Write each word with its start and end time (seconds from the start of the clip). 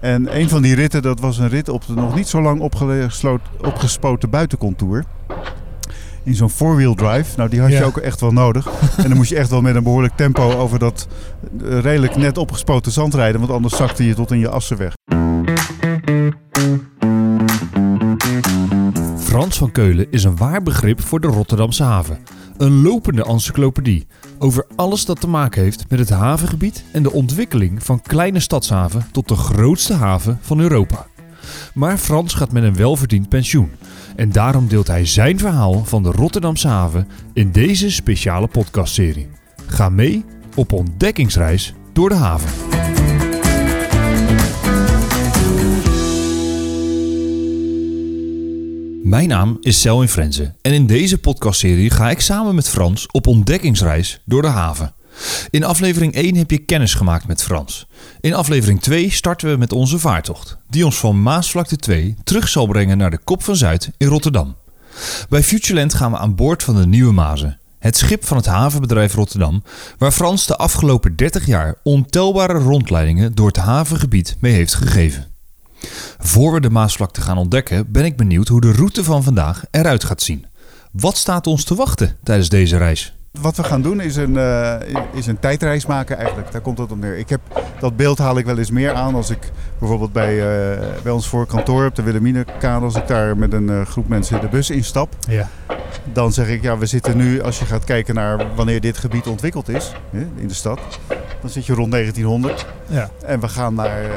En 0.00 0.38
een 0.40 0.48
van 0.48 0.62
die 0.62 0.74
ritten, 0.74 1.02
dat 1.02 1.20
was 1.20 1.38
een 1.38 1.48
rit 1.48 1.68
op 1.68 1.86
de 1.86 1.92
nog 1.94 2.14
niet 2.14 2.28
zo 2.28 2.42
lang 2.42 2.70
opgespoten 3.60 4.30
buitencontour. 4.30 5.04
In 6.22 6.34
zo'n 6.34 6.50
four-wheel 6.50 6.94
drive. 6.94 7.36
Nou, 7.36 7.48
die 7.48 7.60
had 7.60 7.70
je 7.70 7.76
Ja. 7.76 7.84
ook 7.84 7.96
echt 7.96 8.20
wel 8.20 8.32
nodig. 8.32 8.66
en 8.96 9.08
dan 9.08 9.16
moest 9.16 9.30
je 9.30 9.36
echt 9.36 9.50
wel 9.50 9.60
met 9.60 9.74
een 9.74 9.82
behoorlijk 9.82 10.16
tempo 10.16 10.52
over 10.52 10.78
dat 10.78 11.08
eh, 11.64 11.78
redelijk 11.80 12.16
net 12.16 12.38
opgespoten 12.38 12.92
zand 12.92 13.14
rijden. 13.14 13.40
Want 13.40 13.52
anders 13.52 13.76
zakte 13.76 14.06
je 14.06 14.14
tot 14.14 14.30
in 14.30 14.38
je 14.38 14.48
assen 14.48 14.76
weg. 14.76 14.92
Frans 19.18 19.58
van 19.58 19.72
Keulen 19.72 20.06
is 20.10 20.24
een 20.24 20.36
waar 20.36 20.62
begrip 20.62 21.00
voor 21.00 21.20
de 21.20 21.26
Rotterdamse 21.26 21.82
haven. 21.82 22.18
Een 22.58 22.82
lopende 22.82 23.24
encyclopedie 23.24 24.06
over 24.38 24.66
alles 24.76 25.04
dat 25.04 25.20
te 25.20 25.28
maken 25.28 25.62
heeft 25.62 25.90
met 25.90 25.98
het 25.98 26.10
havengebied 26.10 26.84
en 26.92 27.02
de 27.02 27.12
ontwikkeling 27.12 27.82
van 27.82 28.02
kleine 28.02 28.40
stadshaven 28.40 29.06
tot 29.12 29.28
de 29.28 29.34
grootste 29.34 29.94
haven 29.94 30.38
van 30.40 30.60
Europa. 30.60 31.06
Maar 31.74 31.98
Frans 31.98 32.34
gaat 32.34 32.52
met 32.52 32.62
een 32.62 32.76
welverdiend 32.76 33.28
pensioen 33.28 33.70
en 34.16 34.32
daarom 34.32 34.68
deelt 34.68 34.86
hij 34.86 35.06
zijn 35.06 35.38
verhaal 35.38 35.84
van 35.84 36.02
de 36.02 36.10
Rotterdamse 36.10 36.68
haven 36.68 37.08
in 37.32 37.52
deze 37.52 37.90
speciale 37.90 38.46
podcastserie. 38.46 39.28
Ga 39.66 39.88
mee 39.88 40.24
op 40.54 40.72
ontdekkingsreis 40.72 41.74
door 41.92 42.08
de 42.08 42.14
haven. 42.14 42.95
Mijn 49.06 49.28
naam 49.28 49.56
is 49.60 49.80
Selwyn 49.80 50.08
Frenze 50.08 50.54
en 50.62 50.72
in 50.72 50.86
deze 50.86 51.18
podcastserie 51.18 51.90
ga 51.90 52.10
ik 52.10 52.20
samen 52.20 52.54
met 52.54 52.68
Frans 52.68 53.06
op 53.06 53.26
ontdekkingsreis 53.26 54.20
door 54.24 54.42
de 54.42 54.48
haven. 54.48 54.94
In 55.50 55.64
aflevering 55.64 56.14
1 56.14 56.36
heb 56.36 56.50
je 56.50 56.58
kennis 56.58 56.94
gemaakt 56.94 57.26
met 57.26 57.42
Frans. 57.42 57.86
In 58.20 58.34
aflevering 58.34 58.80
2 58.80 59.10
starten 59.10 59.50
we 59.50 59.56
met 59.56 59.72
onze 59.72 59.98
vaartocht, 59.98 60.58
die 60.70 60.84
ons 60.84 60.96
van 60.96 61.22
Maasvlakte 61.22 61.76
2 61.76 62.14
terug 62.24 62.48
zal 62.48 62.66
brengen 62.66 62.98
naar 62.98 63.10
de 63.10 63.18
Kop 63.24 63.42
van 63.42 63.56
Zuid 63.56 63.90
in 63.96 64.06
Rotterdam. 64.06 64.56
Bij 65.28 65.42
Futureland 65.42 65.94
gaan 65.94 66.10
we 66.10 66.18
aan 66.18 66.34
boord 66.34 66.62
van 66.62 66.76
de 66.76 66.86
Nieuwe 66.86 67.12
Mazen, 67.12 67.58
het 67.78 67.96
schip 67.96 68.24
van 68.24 68.36
het 68.36 68.46
havenbedrijf 68.46 69.14
Rotterdam, 69.14 69.62
waar 69.98 70.12
Frans 70.12 70.46
de 70.46 70.56
afgelopen 70.56 71.16
30 71.16 71.46
jaar 71.46 71.74
ontelbare 71.82 72.58
rondleidingen 72.58 73.34
door 73.34 73.46
het 73.46 73.56
havengebied 73.56 74.36
mee 74.40 74.52
heeft 74.52 74.74
gegeven. 74.74 75.35
Voor 76.18 76.52
we 76.52 76.60
de 76.60 76.70
Maasvlakte 76.70 77.20
gaan 77.20 77.38
ontdekken, 77.38 77.92
ben 77.92 78.04
ik 78.04 78.16
benieuwd 78.16 78.48
hoe 78.48 78.60
de 78.60 78.72
route 78.72 79.04
van 79.04 79.22
vandaag 79.22 79.64
eruit 79.70 80.04
gaat 80.04 80.22
zien. 80.22 80.46
Wat 80.92 81.16
staat 81.16 81.46
ons 81.46 81.64
te 81.64 81.74
wachten 81.74 82.16
tijdens 82.22 82.48
deze 82.48 82.76
reis? 82.76 83.16
Wat 83.40 83.56
we 83.56 83.64
gaan 83.64 83.82
doen 83.82 84.00
is 84.00 84.16
een, 84.16 84.36
eh, 84.36 84.74
is 85.12 85.26
een 85.26 85.38
tijdreis 85.38 85.86
maken 85.86 86.16
eigenlijk. 86.18 86.52
Daar 86.52 86.60
komt 86.60 86.78
het 86.78 86.92
op 86.92 86.98
neer. 86.98 87.18
Ik 87.18 87.28
heb, 87.28 87.40
dat 87.80 87.96
beeld 87.96 88.18
haal 88.18 88.38
ik 88.38 88.44
wel 88.44 88.58
eens 88.58 88.70
meer 88.70 88.92
aan 88.92 89.14
als 89.14 89.30
ik 89.30 89.50
bijvoorbeeld 89.78 90.12
bij, 90.12 90.38
eh, 90.38 90.86
bij 91.02 91.12
ons 91.12 91.28
voor 91.28 91.46
kantoor 91.46 91.86
op 91.86 91.94
de 91.94 92.02
Wilhelminakade... 92.02 92.84
als 92.84 92.94
ik 92.94 93.06
daar 93.06 93.36
met 93.36 93.52
een 93.52 93.70
eh, 93.70 93.86
groep 93.86 94.08
mensen 94.08 94.40
de 94.40 94.48
bus 94.48 94.70
instap... 94.70 95.14
Ja. 95.28 95.48
dan 96.12 96.32
zeg 96.32 96.48
ik, 96.48 96.62
ja, 96.62 96.78
we 96.78 96.86
zitten 96.86 97.16
nu, 97.16 97.42
als 97.42 97.58
je 97.58 97.64
gaat 97.64 97.84
kijken 97.84 98.14
naar 98.14 98.54
wanneer 98.54 98.80
dit 98.80 98.98
gebied 98.98 99.26
ontwikkeld 99.26 99.68
is 99.68 99.92
hè, 100.10 100.26
in 100.36 100.48
de 100.48 100.54
stad... 100.54 100.80
dan 101.46 101.54
zit 101.54 101.66
je 101.66 101.72
rond 101.74 101.90
1900 101.92 102.66
Ja. 102.88 103.10
en 103.26 103.40
we 103.40 103.48
gaan 103.48 103.74
naar 103.74 104.04
eh, 104.04 104.10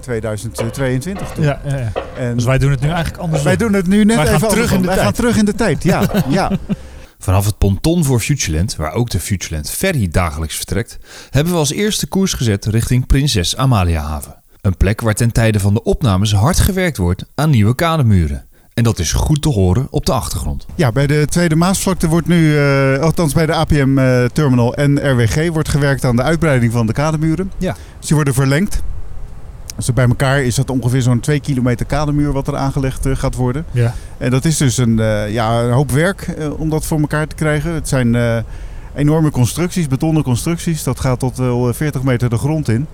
2022 0.00 1.28
toe. 1.28 1.44
Ja, 1.44 1.60
ja, 1.66 1.76
ja. 1.76 1.92
En 2.18 2.34
Dus 2.34 2.44
wij 2.44 2.58
doen 2.58 2.70
het 2.70 2.80
nu 2.80 2.86
eigenlijk 2.88 3.16
andersom. 3.18 3.46
wij 3.46 3.56
doen 3.56 3.72
het 3.72 3.86
nu 3.86 4.04
net 4.04 4.16
Wij 4.16 4.26
gaan 4.26 4.34
even 4.34 4.48
terug 4.48 4.72
in 4.72 4.80
de 4.80 4.86
wij 4.86 4.94
tijd. 4.94 5.06
gaan 5.06 5.14
terug 5.16 5.36
in 5.36 5.44
de 5.44 5.54
tijd, 5.54 5.82
ja. 5.82 6.02
ja. 6.28 6.50
Vanaf 7.18 7.46
het 7.46 7.58
ponton 7.58 8.04
voor 8.04 8.20
Futureland, 8.20 8.76
waar 8.76 8.92
ook 8.92 9.10
de 9.10 9.20
Futureland 9.20 9.70
Ferry 9.70 10.08
dagelijks 10.08 10.56
vertrekt, 10.56 10.98
hebben 11.30 11.52
we 11.52 11.58
als 11.58 11.72
eerste 11.72 12.06
koers 12.06 12.32
gezet 12.32 12.64
richting 12.64 13.06
Prinses 13.06 13.56
Amaliahaven. 13.56 14.42
Een 14.60 14.76
plek 14.76 15.00
waar 15.00 15.14
ten 15.14 15.32
tijde 15.32 15.60
van 15.60 15.74
de 15.74 15.82
opnames 15.82 16.32
hard 16.34 16.58
gewerkt 16.60 16.96
wordt 16.96 17.24
aan 17.34 17.50
nieuwe 17.50 17.74
kademuren. 17.74 18.46
En 18.74 18.84
dat 18.84 18.98
is 18.98 19.12
goed 19.12 19.42
te 19.42 19.48
horen 19.48 19.86
op 19.90 20.06
de 20.06 20.12
achtergrond. 20.12 20.66
Ja, 20.74 20.92
bij 20.92 21.06
de 21.06 21.26
Tweede 21.28 21.56
Maasvlakte 21.56 22.08
wordt 22.08 22.26
nu, 22.26 22.58
eh, 22.58 22.98
althans 22.98 23.32
bij 23.32 23.46
de 23.46 23.52
APM-terminal 23.52 24.74
en 24.74 25.10
RWG, 25.10 25.48
wordt 25.52 25.68
gewerkt 25.68 26.04
aan 26.04 26.16
de 26.16 26.22
uitbreiding 26.22 26.72
van 26.72 26.86
de 26.86 26.92
kademuren. 26.92 27.52
Ja. 27.58 27.76
Dus 27.98 28.06
die 28.06 28.16
worden 28.16 28.34
verlengd. 28.34 28.82
Dus 29.76 29.92
bij 29.92 30.06
elkaar 30.08 30.42
is 30.42 30.54
dat 30.54 30.70
ongeveer 30.70 31.02
zo'n 31.02 31.20
2 31.20 31.40
kilometer 31.40 31.86
kademuur 31.86 32.32
wat 32.32 32.48
er 32.48 32.56
aangelegd 32.56 33.06
eh, 33.06 33.16
gaat 33.16 33.34
worden. 33.34 33.64
Ja. 33.70 33.94
En 34.18 34.30
dat 34.30 34.44
is 34.44 34.56
dus 34.56 34.76
een, 34.76 34.98
eh, 35.00 35.32
ja, 35.32 35.60
een 35.62 35.72
hoop 35.72 35.90
werk 35.90 36.22
eh, 36.22 36.60
om 36.60 36.70
dat 36.70 36.86
voor 36.86 37.00
elkaar 37.00 37.26
te 37.26 37.34
krijgen. 37.34 37.74
Het 37.74 37.88
zijn 37.88 38.14
eh, 38.14 38.36
enorme 38.94 39.30
constructies, 39.30 39.88
betonnen 39.88 40.22
constructies. 40.22 40.82
Dat 40.82 41.00
gaat 41.00 41.18
tot 41.18 41.36
wel 41.36 41.68
eh, 41.68 41.74
40 41.74 42.02
meter 42.02 42.30
de 42.30 42.38
grond 42.38 42.68
in. 42.68 42.86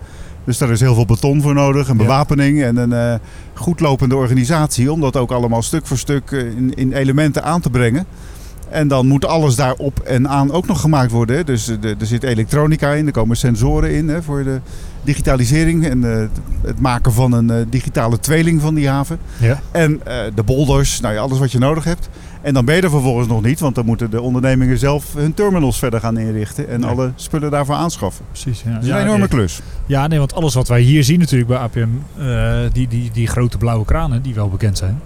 Dus 0.44 0.58
daar 0.58 0.70
is 0.70 0.80
heel 0.80 0.94
veel 0.94 1.06
beton 1.06 1.42
voor 1.42 1.54
nodig, 1.54 1.88
een 1.88 1.96
bewapening 1.96 2.62
en 2.62 2.76
een 2.76 2.92
eh, 2.92 3.14
goed 3.54 3.80
lopende 3.80 4.16
organisatie. 4.16 4.92
Om 4.92 5.00
dat 5.00 5.16
ook 5.16 5.30
allemaal 5.30 5.62
stuk 5.62 5.86
voor 5.86 5.98
stuk 5.98 6.30
eh, 6.30 6.40
in, 6.40 6.74
in 6.74 6.92
elementen 6.92 7.42
aan 7.42 7.60
te 7.60 7.70
brengen. 7.70 8.06
En 8.70 8.88
dan 8.88 9.06
moet 9.06 9.24
alles 9.24 9.56
daarop 9.56 9.98
en 9.98 10.28
aan 10.28 10.52
ook 10.52 10.66
nog 10.66 10.80
gemaakt 10.80 11.10
worden. 11.10 11.36
hè. 11.36 11.44
Dus 11.44 11.68
eh, 11.68 11.76
de- 11.80 11.96
er 12.00 12.06
zit 12.06 12.22
elektronica 12.22 12.90
in, 12.92 13.06
er 13.06 13.12
komen 13.12 13.36
sensoren 13.36 13.94
in 13.94 14.08
hè, 14.08 14.22
voor 14.22 14.44
de 14.44 14.60
digitalisering 15.02 15.86
en 15.86 16.12
eh, 16.20 16.26
het 16.62 16.80
maken 16.80 17.12
van 17.12 17.32
een 17.32 17.50
eh, 17.50 17.56
digitale 17.70 18.18
tweeling 18.18 18.60
van 18.60 18.74
die 18.74 18.88
haven. 18.88 19.18
Ja. 19.40 19.60
En 19.70 20.00
de 20.34 20.42
boulders, 20.42 21.00
nou 21.00 21.14
ja, 21.14 21.20
alles 21.20 21.38
wat 21.38 21.52
je 21.52 21.58
nodig 21.58 21.84
hebt. 21.84 22.08
En 22.42 22.54
dan 22.54 22.64
ben 22.64 22.74
je 22.76 22.82
er 22.82 22.90
vervolgens 22.90 23.28
nog 23.28 23.42
niet, 23.42 23.60
want 23.60 23.74
dan 23.74 23.84
moeten 23.84 24.10
de 24.10 24.20
ondernemingen 24.20 24.78
zelf 24.78 25.14
hun 25.14 25.34
terminals 25.34 25.78
verder 25.78 26.00
gaan 26.00 26.18
inrichten 26.18 26.68
en 26.68 26.84
alle 26.84 27.12
spullen 27.14 27.50
daarvoor 27.50 27.74
aanschaffen. 27.74 28.24
Precies. 28.30 28.62
Ja. 28.62 28.72
Dat 28.72 28.82
is 28.82 28.88
ja, 28.88 28.94
een 28.96 29.02
enorme 29.02 29.18
nee. 29.18 29.28
klus. 29.28 29.60
Ja, 29.86 30.06
nee, 30.06 30.18
want 30.18 30.34
alles 30.34 30.54
wat 30.54 30.68
wij 30.68 30.80
hier 30.80 31.04
zien 31.04 31.18
natuurlijk 31.18 31.48
bij 31.48 31.58
APM, 31.58 31.88
die, 32.72 32.88
die, 32.88 33.10
die 33.12 33.26
grote 33.26 33.58
blauwe 33.58 33.84
kranen 33.84 34.22
die 34.22 34.34
wel 34.34 34.48
bekend 34.48 34.78
zijn. 34.78 35.00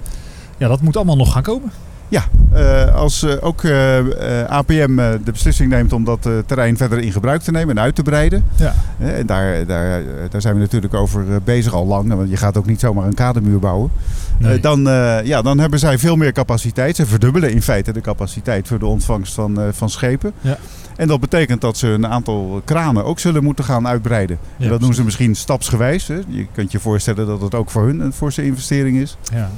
Ja, 0.57 0.69
dat 0.69 0.81
moet 0.81 0.97
allemaal 0.97 1.17
nog 1.17 1.33
gaan 1.33 1.43
komen. 1.43 1.71
Ja, 2.09 2.25
eh, 2.53 2.95
als 2.95 3.23
eh, 3.23 3.35
ook 3.41 3.65
eh, 3.65 3.99
APM 4.47 4.97
de 4.97 5.33
beslissing 5.33 5.71
neemt 5.71 5.93
om 5.93 6.05
dat 6.05 6.29
terrein 6.47 6.77
verder 6.77 6.99
in 6.99 7.13
gebruik 7.13 7.43
te 7.43 7.51
nemen 7.51 7.77
en 7.77 7.83
uit 7.83 7.95
te 7.95 8.03
breiden. 8.03 8.45
Ja. 8.57 8.75
En 8.99 9.27
daar, 9.27 9.67
daar, 9.67 10.03
daar 10.31 10.41
zijn 10.41 10.55
we 10.55 10.61
natuurlijk 10.61 10.95
over 10.95 11.25
bezig 11.45 11.73
al 11.73 11.87
lang, 11.87 12.15
want 12.15 12.31
je 12.31 12.37
gaat 12.37 12.57
ook 12.57 12.67
niet 12.67 12.81
zomaar 12.81 13.07
een 13.07 13.15
kademuur 13.15 13.59
bouwen. 13.59 13.91
Nee. 14.39 14.61
Dan, 14.61 14.81
ja, 15.25 15.43
dan 15.43 15.59
hebben 15.59 15.79
zij 15.79 15.99
veel 15.99 16.17
meer 16.17 16.33
capaciteit. 16.33 16.97
Ze 16.97 17.07
verdubbelen 17.07 17.51
in 17.53 17.63
feite 17.63 17.93
de 17.93 18.01
capaciteit 18.01 18.69
voor 18.69 18.79
de 18.79 18.87
ontvangst 18.87 19.35
van, 19.35 19.59
van 19.73 19.91
schepen. 19.91 20.33
Ja. 20.41 20.59
En 20.97 21.09
dat 21.09 21.21
betekent 21.21 21.61
dat 21.61 21.77
ze 21.77 21.89
een 21.89 22.07
aantal 22.07 22.63
kranen 22.65 23.05
ook 23.05 23.19
zullen 23.19 23.45
moeten 23.45 23.65
gaan 23.65 23.87
uitbreiden. 23.89 24.39
Ja, 24.57 24.65
en 24.65 24.71
dat 24.71 24.81
doen 24.81 24.95
ze 24.95 25.05
misschien 25.05 25.35
stapsgewijs. 25.35 26.07
Hè. 26.07 26.21
Je 26.29 26.47
kunt 26.53 26.73
je 26.73 26.81
voorstellen 26.81 27.27
dat 27.27 27.41
het 27.41 27.55
ook 27.55 27.71
voor 27.71 27.87
hun 27.87 28.01
een 28.01 28.13
forse 28.13 28.45
investering 28.45 28.97
is. 28.97 29.17
Ja. 29.33 29.51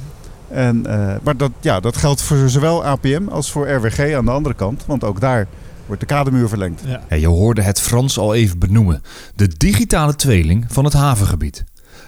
En, 0.49 0.85
eh, 0.85 1.15
maar 1.23 1.37
dat, 1.37 1.51
ja, 1.61 1.79
dat 1.79 1.97
geldt 1.97 2.21
voor 2.21 2.49
zowel 2.49 2.85
APM 2.85 3.27
als 3.29 3.51
voor 3.51 3.69
RWG 3.69 4.15
aan 4.15 4.25
de 4.25 4.31
andere 4.31 4.55
kant. 4.55 4.85
Want 4.85 5.03
ook 5.03 5.19
daar 5.19 5.47
wordt 5.85 6.01
de 6.01 6.07
kademuur 6.07 6.47
verlengd. 6.47 6.81
Ja. 6.85 7.01
Ja, 7.09 7.15
je 7.15 7.27
hoorde 7.27 7.61
het 7.61 7.81
Frans 7.81 8.17
al 8.17 8.33
even 8.33 8.59
benoemen. 8.59 9.01
De 9.35 9.47
digitale 9.57 10.15
tweeling 10.15 10.65
van 10.67 10.83
het 10.83 10.93
havengebied. 10.93 11.63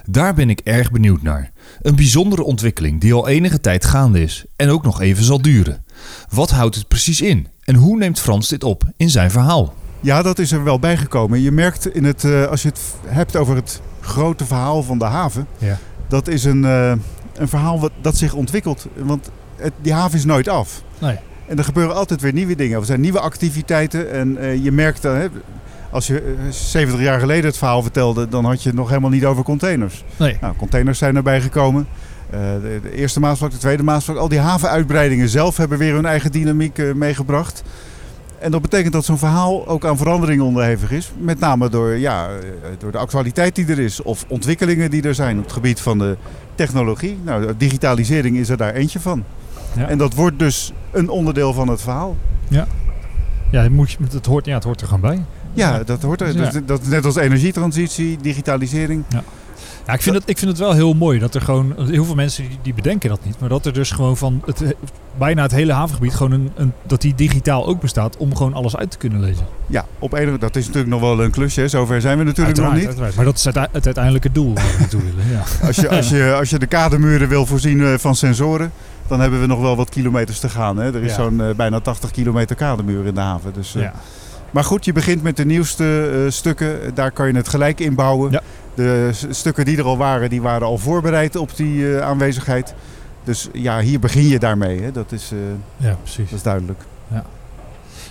Daar 0.06 0.34
ben 0.34 0.50
ik 0.50 0.60
erg 0.64 0.90
benieuwd 0.90 1.22
naar. 1.22 1.50
Een 1.82 1.96
bijzondere 1.96 2.42
ontwikkeling 2.42 3.00
die 3.00 3.14
al 3.14 3.28
enige 3.28 3.60
tijd 3.60 3.84
gaande 3.84 4.22
is 4.22 4.44
en 4.56 4.68
ook 4.68 4.82
nog 4.82 5.00
even 5.00 5.24
zal 5.24 5.42
duren. 5.42 5.84
Wat 6.28 6.50
houdt 6.50 6.74
het 6.74 6.88
precies 6.88 7.20
in 7.20 7.48
en 7.64 7.74
hoe 7.74 7.98
neemt 7.98 8.20
Frans 8.20 8.48
dit 8.48 8.64
op 8.64 8.82
in 8.96 9.10
zijn 9.10 9.30
verhaal? 9.30 9.74
Ja, 10.00 10.22
dat 10.22 10.38
is 10.38 10.52
er 10.52 10.64
wel 10.64 10.78
bijgekomen. 10.78 11.40
Je 11.40 11.50
merkt 11.50 11.94
in 11.94 12.04
het, 12.04 12.24
eh, 12.24 12.46
als 12.46 12.62
je 12.62 12.68
het 12.68 12.80
hebt 13.06 13.36
over 13.36 13.56
het 13.56 13.80
grote 14.00 14.46
verhaal 14.46 14.82
van 14.82 14.98
de 14.98 15.04
haven. 15.04 15.46
Ja. 15.58 15.78
Dat 16.08 16.28
is 16.28 16.44
een, 16.44 16.64
eh, 16.64 16.92
een 17.40 17.48
verhaal 17.48 17.80
wat, 17.80 17.92
dat 18.00 18.16
zich 18.16 18.34
ontwikkelt. 18.34 18.86
Want 18.96 19.30
het, 19.56 19.72
die 19.82 19.92
haven 19.92 20.18
is 20.18 20.24
nooit 20.24 20.48
af. 20.48 20.82
Nee. 20.98 21.18
En 21.46 21.58
er 21.58 21.64
gebeuren 21.64 21.94
altijd 21.94 22.20
weer 22.20 22.32
nieuwe 22.32 22.54
dingen. 22.54 22.78
Er 22.78 22.84
zijn 22.84 23.00
nieuwe 23.00 23.20
activiteiten. 23.20 24.10
En 24.12 24.36
eh, 24.36 24.64
je 24.64 24.72
merkt 24.72 25.02
hè, 25.02 25.28
als 25.90 26.06
je 26.06 26.20
eh, 26.20 26.50
70 26.50 27.00
jaar 27.00 27.20
geleden 27.20 27.44
het 27.44 27.58
verhaal 27.58 27.82
vertelde, 27.82 28.28
dan 28.28 28.44
had 28.44 28.62
je 28.62 28.68
het 28.68 28.78
nog 28.78 28.88
helemaal 28.88 29.10
niet 29.10 29.24
over 29.24 29.42
containers. 29.42 30.04
Nee. 30.16 30.36
Nou, 30.40 30.56
containers 30.56 30.98
zijn 30.98 31.16
erbij 31.16 31.40
gekomen. 31.40 31.86
Eh, 32.30 32.40
de, 32.40 32.80
de 32.82 32.94
eerste 32.94 33.20
maasvlak, 33.20 33.50
de 33.50 33.58
tweede 33.58 33.82
maasvlak. 33.82 34.16
Al 34.16 34.28
die 34.28 34.38
havenuitbreidingen 34.38 35.28
zelf 35.28 35.56
hebben 35.56 35.78
weer 35.78 35.94
hun 35.94 36.06
eigen 36.06 36.32
dynamiek 36.32 36.78
eh, 36.78 36.92
meegebracht. 36.92 37.62
En 38.40 38.50
dat 38.50 38.62
betekent 38.62 38.92
dat 38.92 39.04
zo'n 39.04 39.18
verhaal 39.18 39.66
ook 39.66 39.84
aan 39.84 39.96
verandering 39.96 40.42
onderhevig 40.42 40.90
is. 40.90 41.12
Met 41.18 41.40
name 41.40 41.68
door, 41.68 41.96
ja, 41.96 42.28
eh, 42.28 42.70
door 42.78 42.92
de 42.92 42.98
actualiteit 42.98 43.54
die 43.54 43.66
er 43.66 43.78
is. 43.78 44.02
Of 44.02 44.24
ontwikkelingen 44.28 44.90
die 44.90 45.02
er 45.02 45.14
zijn 45.14 45.38
op 45.38 45.44
het 45.44 45.52
gebied 45.52 45.80
van 45.80 45.98
de 45.98 46.16
technologie. 46.54 47.18
Nou, 47.24 47.52
digitalisering 47.56 48.36
is 48.36 48.48
er 48.48 48.56
daar 48.56 48.74
eentje 48.74 49.00
van. 49.00 49.24
Ja. 49.76 49.88
En 49.88 49.98
dat 49.98 50.14
wordt 50.14 50.38
dus 50.38 50.72
een 50.90 51.08
onderdeel 51.08 51.52
van 51.52 51.68
het 51.68 51.80
verhaal. 51.80 52.16
Ja, 53.50 53.62
het, 53.62 53.72
moet, 53.72 53.96
het, 54.10 54.26
hoort, 54.26 54.46
ja, 54.46 54.54
het 54.54 54.64
hoort 54.64 54.80
er 54.80 54.86
gewoon 54.86 55.00
bij. 55.00 55.24
Ja, 55.52 55.82
dat 55.82 56.02
hoort 56.02 56.20
er. 56.20 56.36
Ja. 56.36 56.50
Dat, 56.50 56.68
dat 56.68 56.80
is 56.80 56.88
net 56.88 57.04
als 57.04 57.16
energietransitie, 57.16 58.18
digitalisering. 58.20 59.04
Ja, 59.08 59.22
Ja, 59.86 59.92
ik 59.92 60.02
vind, 60.02 60.14
het, 60.16 60.24
ik 60.28 60.38
vind 60.38 60.50
het 60.50 60.60
wel 60.60 60.72
heel 60.72 60.94
mooi 60.94 61.18
dat 61.18 61.34
er 61.34 61.40
gewoon... 61.40 61.74
Heel 61.90 62.04
veel 62.04 62.14
mensen 62.14 62.48
die, 62.48 62.58
die 62.62 62.74
bedenken 62.74 63.08
dat 63.08 63.24
niet. 63.24 63.40
Maar 63.40 63.48
dat 63.48 63.66
er 63.66 63.72
dus 63.72 63.90
gewoon 63.90 64.16
van 64.16 64.42
het, 64.46 64.74
bijna 65.18 65.42
het 65.42 65.52
hele 65.52 65.72
havengebied... 65.72 66.14
Gewoon 66.14 66.32
een, 66.32 66.50
een, 66.54 66.72
dat 66.86 67.00
die 67.00 67.14
digitaal 67.14 67.66
ook 67.66 67.80
bestaat 67.80 68.16
om 68.16 68.36
gewoon 68.36 68.54
alles 68.54 68.76
uit 68.76 68.90
te 68.90 68.98
kunnen 68.98 69.20
lezen. 69.20 69.46
Ja, 69.66 69.84
op 69.98 70.12
enige, 70.12 70.38
dat 70.38 70.56
is 70.56 70.66
natuurlijk 70.66 70.92
nog 70.92 71.00
wel 71.00 71.22
een 71.24 71.30
klusje. 71.30 71.68
Zover 71.68 72.00
zijn 72.00 72.18
we 72.18 72.24
natuurlijk 72.24 72.58
nog 72.58 72.74
niet. 72.74 72.86
Uiteraard. 72.86 73.14
Maar 73.14 73.24
dat 73.24 73.36
is 73.36 73.44
het, 73.44 73.54
het 73.72 73.84
uiteindelijke 73.86 74.32
doel 74.32 74.54
waar 74.54 74.64
we 74.64 74.76
naartoe 74.80 75.00
willen. 75.02 75.30
Ja. 75.30 75.66
Als 75.66 75.76
je, 75.76 75.88
als, 75.88 76.08
je, 76.08 76.34
als 76.38 76.50
je 76.50 76.58
de 76.58 76.66
kademuren 76.66 77.28
wil 77.28 77.46
voorzien 77.46 77.80
eh, 77.84 77.94
van 77.98 78.14
sensoren, 78.14 78.72
dan 79.06 79.20
hebben 79.20 79.40
we 79.40 79.46
nog 79.46 79.60
wel 79.60 79.76
wat 79.76 79.88
kilometers 79.88 80.38
te 80.38 80.48
gaan. 80.48 80.76
Hè? 80.76 80.94
Er 80.94 81.02
is 81.02 81.10
Ja. 81.10 81.16
zo'n 81.22 81.40
eh, 81.40 81.54
bijna 81.54 81.80
80 81.80 82.10
kilometer 82.10 82.56
kademuur 82.56 83.06
in 83.06 83.14
de 83.14 83.20
haven. 83.20 83.52
Dus, 83.52 83.74
eh, 83.74 83.82
Ja. 83.82 83.92
Maar 84.50 84.64
goed, 84.64 84.84
je 84.84 84.92
begint 84.92 85.22
met 85.22 85.36
de 85.36 85.44
nieuwste 85.44 86.10
eh, 86.24 86.30
stukken. 86.30 86.94
Daar 86.94 87.10
kan 87.10 87.26
je 87.26 87.32
het 87.36 87.48
gelijk 87.48 87.80
inbouwen. 87.80 88.30
Ja. 88.30 88.40
De 88.80 89.10
stukken 89.30 89.64
die 89.64 89.76
er 89.76 89.84
al 89.84 89.96
waren, 89.96 90.30
die 90.30 90.42
waren 90.42 90.66
al 90.66 90.78
voorbereid 90.78 91.36
op 91.36 91.56
die 91.56 91.96
eh, 91.96 92.06
aanwezigheid. 92.06 92.74
Dus 93.24 93.48
ja, 93.52 93.80
hier 93.80 94.00
begin 94.00 94.28
je 94.28 94.38
daarmee. 94.38 94.80
Hè? 94.80 94.92
Dat, 94.92 95.12
is, 95.12 95.32
eh, 95.32 95.38
ja, 95.86 95.94
precies. 96.02 96.28
dat 96.28 96.38
is 96.38 96.42
duidelijk. 96.42 96.80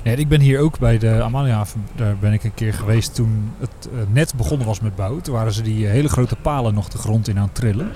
Nee, 0.04 0.16
ik 0.16 0.28
ben 0.28 0.40
hier 0.40 0.60
ook 0.60 0.80
bij 0.80 0.98
de 0.98 1.22
Amaliahaven. 1.22 1.86
Daar 1.96 2.18
ben 2.18 2.34
ik 2.34 2.44
een 2.44 2.54
keer 2.54 2.74
geweest 2.74 3.16
toen 3.16 3.52
het 3.60 3.90
eh, 3.94 4.00
net 4.12 4.34
begonnen 4.36 4.68
was 4.68 4.80
met 4.80 4.96
bouwen. 4.96 5.22
Toen 5.22 5.34
waren 5.34 5.54
ze 5.54 5.62
die 5.62 5.86
hele 5.86 6.10
grote 6.10 6.36
palen 6.36 6.74
nog 6.74 6.90
de 6.90 6.98
grond 6.98 7.28
in 7.28 7.38
aan 7.38 7.44
het 7.44 7.56
trillen. 7.56 7.92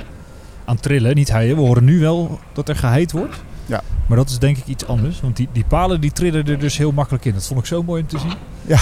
Aan 0.66 0.74
het 0.74 0.84
trillen, 0.84 1.16
niet 1.16 1.32
heien. 1.32 1.56
We 1.56 1.62
horen 1.62 1.84
nu 1.84 2.00
wel 2.00 2.40
dat 2.54 2.70
er 2.70 2.76
geheid 2.76 3.12
wordt. 3.12 3.44
Ja. 3.66 3.82
Maar 4.08 4.18
dat 4.18 4.30
is 4.30 4.40
denk 4.40 4.58
ik 4.58 4.68
iets 4.68 4.88
anders. 4.88 5.22
Want 5.22 5.36
die, 5.36 5.48
die 5.52 5.66
palen 5.68 6.02
die 6.02 6.12
trillen 6.12 6.46
er 6.46 6.60
dus 6.60 6.78
heel 6.78 6.92
makkelijk 6.92 7.26
in. 7.26 7.34
Dat 7.34 7.48
vond 7.48 7.60
ik 7.60 7.66
zo 7.66 7.84
mooi 7.84 8.02
om 8.02 8.08
te 8.08 8.20
zien. 8.20 8.34
Ja, 8.66 8.80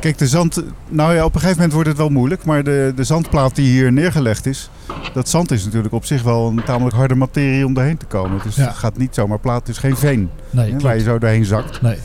kijk, 0.00 0.18
de 0.18 0.26
zand. 0.26 0.62
Nou 0.88 1.14
ja, 1.14 1.24
op 1.24 1.34
een 1.34 1.40
gegeven 1.40 1.56
moment 1.56 1.72
wordt 1.72 1.88
het 1.88 1.98
wel 1.98 2.08
moeilijk. 2.08 2.44
Maar 2.44 2.64
de, 2.64 2.92
de 2.96 3.04
zandplaat 3.04 3.54
die 3.54 3.70
hier 3.70 3.92
neergelegd 3.92 4.46
is. 4.46 4.70
Dat 5.14 5.28
zand 5.28 5.50
is 5.50 5.64
natuurlijk 5.64 5.94
op 5.94 6.04
zich 6.04 6.22
wel 6.22 6.48
een 6.48 6.64
tamelijk 6.64 6.96
harde 6.96 7.14
materie 7.14 7.66
om 7.66 7.74
doorheen 7.74 7.96
te 7.96 8.06
komen. 8.06 8.40
Dus 8.44 8.56
Ja. 8.56 8.66
het 8.66 8.76
gaat 8.76 8.96
niet 8.98 9.14
zomaar 9.14 9.38
plaat. 9.38 9.60
Het 9.60 9.68
is 9.68 9.78
geen 9.78 9.96
veen 9.96 10.30
Nee, 10.50 10.72
hè, 10.72 10.78
waar 10.78 10.96
je 10.96 11.02
zo 11.02 11.18
doorheen 11.18 11.44
zakt. 11.44 11.82
Nee. 11.82 11.96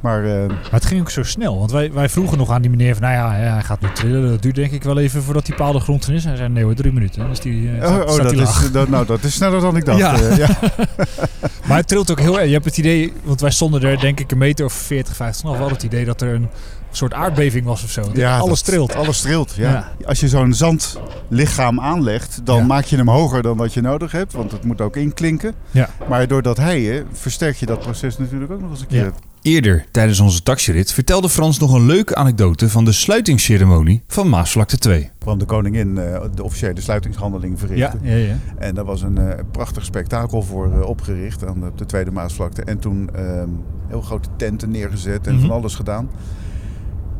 Maar 0.00 0.24
eh, 0.24 0.46
Maar 0.48 0.58
het 0.70 0.84
ging 0.84 1.00
ook 1.00 1.10
zo 1.10 1.22
snel. 1.22 1.58
Want 1.58 1.70
wij, 1.70 1.92
wij 1.92 2.08
vroegen 2.08 2.38
nog 2.38 2.50
aan 2.50 2.60
die 2.62 2.70
meneer 2.70 2.92
van... 2.94 3.02
Nou 3.02 3.14
ja, 3.14 3.44
ja, 3.44 3.52
hij 3.52 3.62
gaat 3.62 3.80
nu 3.80 3.88
trillen. 3.92 4.28
Dat 4.30 4.42
duurt 4.42 4.54
denk 4.54 4.72
ik 4.72 4.82
wel 4.82 4.98
even 4.98 5.22
voordat 5.22 5.46
die 5.46 5.54
paal 5.54 5.72
de 5.72 5.80
grond 5.80 6.08
is. 6.10 6.24
Hij 6.24 6.36
zei 6.36 6.48
nee 6.48 6.64
hoor, 6.64 6.74
drie 6.74 6.92
minuten. 6.92 7.28
Dus 7.28 7.40
die, 7.40 7.70
eh, 7.70 7.88
oh, 7.88 7.94
staat, 7.94 8.10
oh, 8.10 8.16
dat, 8.16 8.30
die 8.30 8.40
is, 8.42 8.72
dat, 8.72 8.88
nou, 8.88 9.06
dat 9.06 9.22
is 9.22 9.34
sneller 9.34 9.60
dan 9.60 9.76
ik 9.76 9.84
dacht. 9.84 9.98
Ja. 9.98 10.14
eh, 10.14 10.36
ja. 10.36 10.48
Maar 11.68 11.76
het 11.76 11.88
trilt 11.88 12.10
ook 12.10 12.20
heel 12.20 12.36
erg. 12.38 12.46
Je 12.46 12.52
hebt 12.52 12.64
het 12.64 12.78
idee, 12.78 13.12
want 13.22 13.40
wij 13.40 13.50
stonden 13.50 13.82
er 13.82 14.00
denk 14.00 14.20
ik 14.20 14.30
een 14.32 14.38
meter 14.38 14.64
of 14.64 14.72
40, 14.72 15.16
50 15.16 15.40
vanaf. 15.40 15.56
We 15.56 15.62
hadden 15.62 15.76
het 15.82 15.92
idee 15.92 16.04
dat 16.04 16.20
er 16.20 16.34
een 16.34 16.48
soort 16.96 17.14
aardbeving 17.14 17.64
was 17.64 17.84
of 17.84 17.90
zo. 17.90 18.10
Ja, 18.14 18.38
alles 18.38 18.62
dat- 18.62 18.68
trilt. 18.74 18.94
Alles 18.94 19.20
trilt, 19.20 19.54
ja. 19.56 19.70
Ja. 19.70 20.06
Als 20.06 20.20
je 20.20 20.28
zo'n 20.28 20.52
zandlichaam 20.54 21.80
aanlegt, 21.80 22.40
dan 22.44 22.56
Ja. 22.58 22.64
maak 22.64 22.84
je 22.84 22.96
hem 22.96 23.08
hoger 23.08 23.42
dan 23.42 23.56
wat 23.56 23.74
je 23.74 23.80
nodig 23.80 24.12
hebt. 24.12 24.32
Want 24.32 24.52
het 24.52 24.64
moet 24.64 24.80
ook 24.80 24.96
inklinken. 24.96 25.54
Ja. 25.70 25.88
Maar 26.08 26.28
door 26.28 26.42
dat 26.42 26.56
heien 26.56 27.06
versterk 27.12 27.56
je 27.56 27.66
dat 27.66 27.80
proces 27.80 28.18
natuurlijk 28.18 28.52
ook 28.52 28.60
nog 28.60 28.70
eens 28.70 28.80
een 28.80 28.86
keer. 28.86 29.04
Ja. 29.04 29.12
Eerder, 29.42 29.84
tijdens 29.90 30.20
onze 30.20 30.42
taxirit, 30.42 30.92
vertelde 30.92 31.28
Frans 31.28 31.58
nog 31.58 31.72
een 31.74 31.86
leuke 31.86 32.14
anekdote 32.14 32.68
van 32.70 32.84
de 32.84 32.92
sluitingsceremonie 32.92 34.02
van 34.06 34.28
Maasvlakte 34.28 34.78
2. 34.78 35.10
kwam 35.18 35.38
de 35.38 35.44
koningin 35.44 35.98
eh, 35.98 36.20
de 36.34 36.42
officiële 36.44 36.80
sluitingshandeling 36.80 37.58
verrichten. 37.58 38.00
ja, 38.02 38.14
ja. 38.16 38.36
En 38.58 38.74
daar 38.74 38.84
was 38.84 39.02
een 39.02 39.18
eh, 39.18 39.38
prachtig 39.50 39.84
spektakel 39.84 40.42
voor 40.42 40.72
eh, 40.72 40.80
opgericht 40.88 41.46
aan 41.46 41.72
de 41.76 41.86
Tweede 41.86 42.10
Maasvlakte. 42.10 42.62
En 42.62 42.78
toen 42.78 43.10
ehm, 43.14 43.48
heel 43.88 44.00
grote 44.00 44.28
tenten 44.36 44.70
neergezet 44.70 45.26
en 45.26 45.34
Mhm. 45.34 45.46
van 45.46 45.50
alles 45.56 45.74
gedaan. 45.74 46.08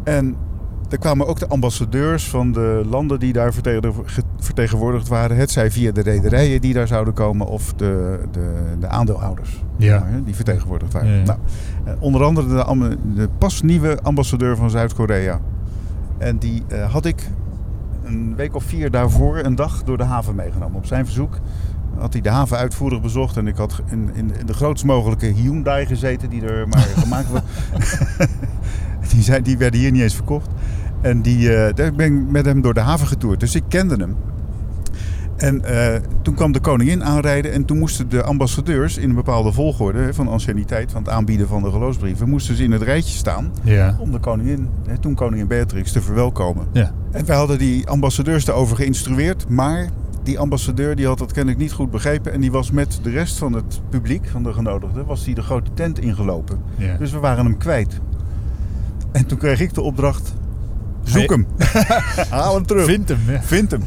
En 0.06 0.36
er 0.90 0.98
kwamen 0.98 1.26
ook 1.26 1.38
de 1.38 1.46
ambassadeurs 1.48 2.28
van 2.28 2.52
de 2.52 2.82
landen 2.88 3.18
die 3.18 3.32
daar 3.32 3.52
vertegen- 3.52 3.94
ge- 4.04 4.22
vertegenwoordigd 4.38 5.08
waren. 5.08 5.36
Het 5.36 5.50
zij 5.50 5.70
via 5.70 5.92
de 5.92 6.00
rederijen 6.02 6.60
die 6.60 6.74
daar 6.74 6.86
zouden 6.86 7.14
komen 7.14 7.46
of 7.46 7.72
de, 7.74 8.20
de, 8.30 8.52
de 8.80 8.88
aandeelhouders 8.88 9.62
Ja. 9.76 10.06
die 10.24 10.34
vertegenwoordigd 10.34 10.92
waren. 10.92 11.08
Ja, 11.10 11.16
ja. 11.16 11.22
Nou, 11.24 11.38
eh, 11.84 11.92
onder 12.02 12.22
andere 12.24 12.48
de, 13.14 13.28
pas 13.38 13.62
nieuwe 13.62 13.98
ambassadeur 14.02 14.56
van 14.56 14.70
Zuid-Korea. 14.70 15.40
En 16.18 16.38
die 16.38 16.62
eh, 16.68 16.92
had 16.92 17.04
ik 17.04 17.28
een 18.04 18.34
week 18.36 18.54
of 18.54 18.64
vier 18.64 18.90
daarvoor 18.90 19.38
een 19.38 19.54
dag 19.54 19.82
door 19.84 19.96
de 19.98 20.04
haven 20.04 20.34
meegenomen. 20.34 20.76
Op 20.76 20.86
zijn 20.86 21.04
verzoek 21.04 21.38
had 21.98 22.12
hij 22.12 22.22
de 22.22 22.30
haven 22.30 22.56
uitvoerig 22.58 23.00
bezocht. 23.00 23.36
En 23.36 23.46
ik 23.46 23.56
had 23.56 23.82
in, 23.90 24.10
in, 24.14 24.30
in 24.38 24.46
de 24.46 24.52
grootst 24.54 24.84
mogelijke 24.84 25.26
Hyundai 25.26 25.86
gezeten 25.86 26.30
die 26.30 26.42
er 26.46 26.68
maar 26.68 26.86
gemaakt 27.04 27.30
was. 27.30 27.40
die, 29.12 29.22
zijn, 29.22 29.42
die 29.42 29.58
werden 29.58 29.80
hier 29.80 29.90
niet 29.90 30.02
eens 30.02 30.14
verkocht. 30.14 30.48
En 31.00 31.22
die, 31.22 31.54
eh, 31.54 31.74
daar 31.74 31.92
ben 31.92 32.06
ik 32.16 32.30
met 32.30 32.44
hem 32.44 32.60
door 32.60 32.74
de 32.74 32.80
haven 32.80 33.06
getoerd. 33.06 33.40
Dus 33.40 33.54
ik 33.54 33.62
kende 33.68 33.96
hem. 33.96 34.16
En 35.36 35.64
eh, 35.64 36.00
toen 36.22 36.34
kwam 36.34 36.52
de 36.52 36.60
koningin 36.60 37.04
aanrijden 37.04 37.52
en 37.52 37.64
toen 37.64 37.78
moesten 37.78 38.08
de 38.08 38.22
ambassadeurs 38.22 38.96
in 38.98 39.08
een 39.08 39.14
bepaalde 39.14 39.52
volgorde 39.52 39.98
hè, 39.98 40.14
van 40.14 40.28
anciëniteit, 40.28 40.90
van 40.92 41.02
het 41.02 41.10
aanbieden 41.12 41.48
van 41.48 41.62
de 41.62 41.70
geloofsbrieven, 41.70 42.28
moesten 42.28 42.56
ze 42.56 42.62
in 42.62 42.72
het 42.72 42.82
rijtje 42.82 43.16
staan 43.16 43.52
Ja. 43.62 43.96
om 43.98 44.10
de 44.12 44.18
koningin, 44.18 44.68
hè, 44.86 44.98
toen 44.98 45.14
koningin 45.14 45.46
Beatrix, 45.46 45.92
te 45.92 46.02
verwelkomen. 46.02 46.66
Ja. 46.72 46.92
En 47.10 47.26
wij 47.26 47.36
hadden 47.36 47.58
die 47.58 47.88
ambassadeurs 47.88 48.44
daarover 48.44 48.76
geïnstrueerd, 48.76 49.48
maar 49.48 49.88
die 50.22 50.38
ambassadeur 50.38 50.96
die 50.96 51.06
had 51.06 51.18
dat 51.18 51.32
kennelijk 51.32 51.62
niet 51.62 51.72
goed 51.72 51.90
begrepen 51.90 52.32
en 52.32 52.40
die 52.40 52.50
was 52.52 52.70
met 52.70 52.98
de 53.02 53.10
rest 53.10 53.38
van 53.38 53.52
het 53.52 53.80
publiek, 53.88 54.28
van 54.28 54.42
de 54.42 54.52
genodigden, 54.52 55.06
was 55.06 55.24
die 55.24 55.34
de 55.34 55.42
grote 55.42 55.70
tent 55.74 55.98
ingelopen. 55.98 56.58
ja. 56.76 56.96
Dus 56.96 57.12
we 57.12 57.18
waren 57.18 57.44
hem 57.44 57.56
kwijt. 57.58 58.00
En 59.16 59.26
toen 59.26 59.38
kreeg 59.38 59.60
ik 59.60 59.74
de 59.74 59.80
opdracht, 59.80 60.34
zoek 61.04 61.30
hem. 61.30 61.46
Haal 62.30 62.54
hem 62.54 62.66
terug. 62.66 62.84
Vind 62.84 63.08
hem. 63.08 63.18
Ja. 63.26 63.42
Vind 63.42 63.70
hem. 63.70 63.82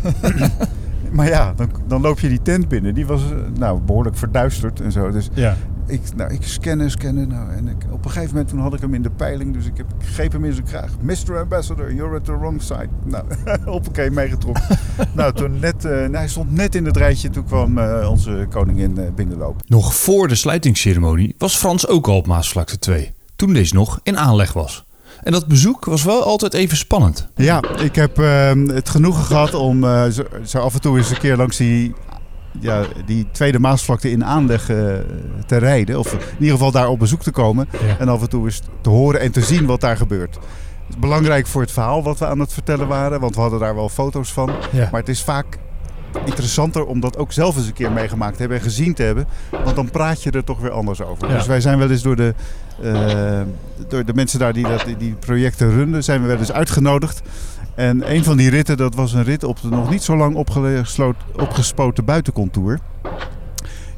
maar 1.18 1.28
ja, 1.28 1.54
dan, 1.56 1.70
dan 1.88 2.02
loop 2.02 2.20
je 2.20 2.28
die 2.30 2.42
tent 2.42 2.68
binnen. 2.68 2.94
Die 2.94 3.06
was 3.06 3.22
eh, 3.22 3.38
nou, 3.58 3.80
behoorlijk 3.80 4.18
verduisterd 4.18 4.81
en 4.81 4.92
zo. 4.92 5.12
Dus 5.12 5.30
ja. 5.34 5.56
ik, 5.88 6.02
nou, 6.16 6.34
ik 6.34 6.44
scannen, 6.44 6.92
scannen. 6.92 7.28
Nou, 7.28 7.52
en 7.52 7.68
ik, 7.68 7.76
op 7.92 8.06
een 8.06 8.12
gegeven 8.12 8.34
moment 8.34 8.50
toen 8.50 8.60
had 8.60 8.74
ik 8.74 8.81
hem 8.81 8.94
in 8.94 9.02
de 9.02 9.10
peiling. 9.10 9.54
Dus 9.54 9.66
ik, 9.66 9.78
heb, 9.78 9.86
ik 10.00 10.08
greep 10.08 10.31
hem 10.31 10.46
in 10.46 10.54
zijn 10.54 10.66
kraag. 10.66 10.92
Mr. 11.02 11.38
Ambassador, 11.38 11.94
you're 11.94 12.16
at 12.16 12.26
the 12.26 12.38
wrong 12.38 12.62
side. 12.62 12.90
Nou, 13.04 13.24
hoppakee, 13.66 14.12
meegetrokken. 14.12 14.64
nou, 15.14 15.34
toen 15.34 15.60
net, 15.60 15.86
eh, 15.86 15.92
nou, 15.92 16.16
hij 16.16 16.28
stond 16.28 16.52
net 16.52 16.76
in 16.76 16.86
het 16.86 16.98
rijtje. 16.98 17.30
Toen 17.30 17.46
kwam 17.46 17.78
eh, 17.78 18.08
onze 18.10 18.48
koningin 18.50 18.98
eh, 18.98 19.06
binnenlopen. 19.16 19.66
Nog 19.68 19.96
voor 19.96 20.28
de 20.28 20.36
sluitingsceremonie 20.36 21.36
was 21.38 21.58
Frans 21.58 21.88
ook 21.88 22.08
al 22.08 22.16
op 22.16 22.28
Maasvlakte 22.28 22.80
2, 22.80 23.14
toen 23.36 23.54
deze 23.54 23.74
nog 23.74 24.00
in 24.04 24.18
aanleg 24.18 24.54
was. 24.54 24.88
En 25.24 25.31
dat 25.31 25.48
bezoek 25.48 25.86
was 25.86 26.04
wel 26.04 26.24
altijd 26.24 26.54
even 26.54 26.77
spannend. 26.77 27.27
Ja, 27.36 27.63
ik 27.80 27.95
heb 27.95 28.19
eh, 28.19 28.51
het 28.66 28.89
genoegen 28.89 29.24
gehad 29.24 29.54
om 29.54 29.83
eh, 29.83 30.06
zo, 30.06 30.24
zo 30.45 30.60
af 30.60 30.74
en 30.74 30.81
toe 30.81 30.98
eens 30.98 31.10
een 31.10 31.18
keer 31.18 31.38
langs 31.38 31.57
die, 31.57 31.94
ja, 32.60 32.83
die 33.06 33.27
tweede 33.31 33.60
Maasvlakte 33.60 34.12
in 34.12 34.25
aanleg 34.25 34.69
eh, 34.69 34.75
te 35.45 35.57
rijden. 35.57 36.00
Of 36.00 36.13
in 36.13 36.19
ieder 36.39 36.54
geval 36.54 36.71
daar 36.71 36.88
op 36.88 37.00
bezoek 37.00 37.21
te 37.21 37.31
komen. 37.31 37.69
Ja. 37.71 37.98
En 38.00 38.10
af 38.10 38.21
en 38.21 38.30
toe 38.30 38.45
eens 38.45 38.62
te 38.81 38.89
horen 38.89 39.19
en 39.19 39.31
te 39.31 39.42
zien 39.42 39.66
wat 39.66 39.81
daar 39.81 39.98
gebeurt. 39.98 40.36
Het 40.36 40.44
is 40.89 41.00
belangrijk 41.00 41.48
voor 41.48 41.62
het 41.62 41.71
verhaal 41.71 42.04
wat 42.04 42.19
we 42.19 42.25
aan 42.25 42.39
het 42.39 42.54
vertellen 42.54 42.88
waren. 42.88 43.19
Want 43.19 43.36
we 43.36 43.42
hadden 43.42 43.60
daar 43.60 43.75
wel 43.75 43.89
foto's 43.89 44.33
van. 44.33 44.51
Ja. 44.71 44.88
Maar 44.92 45.00
het 45.00 45.10
is 45.10 45.24
vaak 45.24 45.57
interessanter 46.26 46.86
om 46.86 47.00
dat 47.00 47.18
ook 47.18 47.32
zelf 47.32 47.58
eens 47.58 47.68
een 47.68 47.74
keer 47.74 47.92
meegemaakt 47.92 48.33
te 48.33 48.40
hebben 48.40 48.57
en 48.57 48.64
gezien 48.64 48.94
te 48.94 49.04
hebben. 49.04 49.28
Want 49.64 49.76
dan 49.76 49.92
praat 49.92 50.24
je 50.24 50.31
er 50.31 50.44
toch 50.44 50.60
weer 50.60 50.72
anders 50.72 51.02
over. 51.02 51.28
Ja. 51.28 51.38
Dus 51.38 51.48
wij 51.48 51.62
zijn 51.62 51.78
wel 51.78 51.90
eens 51.90 52.02
door 52.02 52.16
de, 52.16 52.33
eh, 52.81 53.42
door 53.88 54.06
de 54.06 54.14
mensen 54.14 54.40
daar 54.40 54.54
die 54.54 54.68
dat, 54.68 54.86
die 54.98 55.14
projecten 55.14 55.72
runnen, 55.72 56.04
zijn 56.04 56.22
we 56.22 56.28
wel 56.28 56.38
eens 56.38 56.52
uitgenodigd. 56.52 57.22
En 57.76 58.14
een 58.14 58.24
van 58.24 58.38
die 58.38 58.50
ritten, 58.50 58.78
dat 58.78 58.95
was 58.95 59.14
een 59.14 59.24
rit 59.24 59.44
op 59.44 59.62
de 59.62 59.68
nog 59.68 59.90
niet 59.90 60.04
zo 60.04 60.18
lang 60.18 60.36
opgesloot, 60.36 61.16
opgespoten 61.36 62.06
buitencontour. 62.06 62.80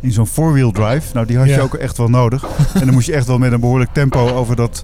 In 0.02 0.12
zo'n 0.12 0.28
four-wheel 0.28 0.72
drive. 0.72 1.14
Nou, 1.14 1.26
die 1.26 1.38
had 1.38 1.46
je 1.48 1.52
Ja. 1.54 1.60
ook 1.62 1.74
echt 1.74 1.98
wel 1.98 2.08
nodig. 2.10 2.44
en 2.74 2.86
dan 2.86 2.94
moest 2.94 3.08
je 3.08 3.14
echt 3.14 3.28
wel 3.28 3.38
met 3.38 3.52
een 3.52 3.60
behoorlijk 3.60 3.94
tempo 3.94 4.30
over 4.30 4.56
dat 4.56 4.84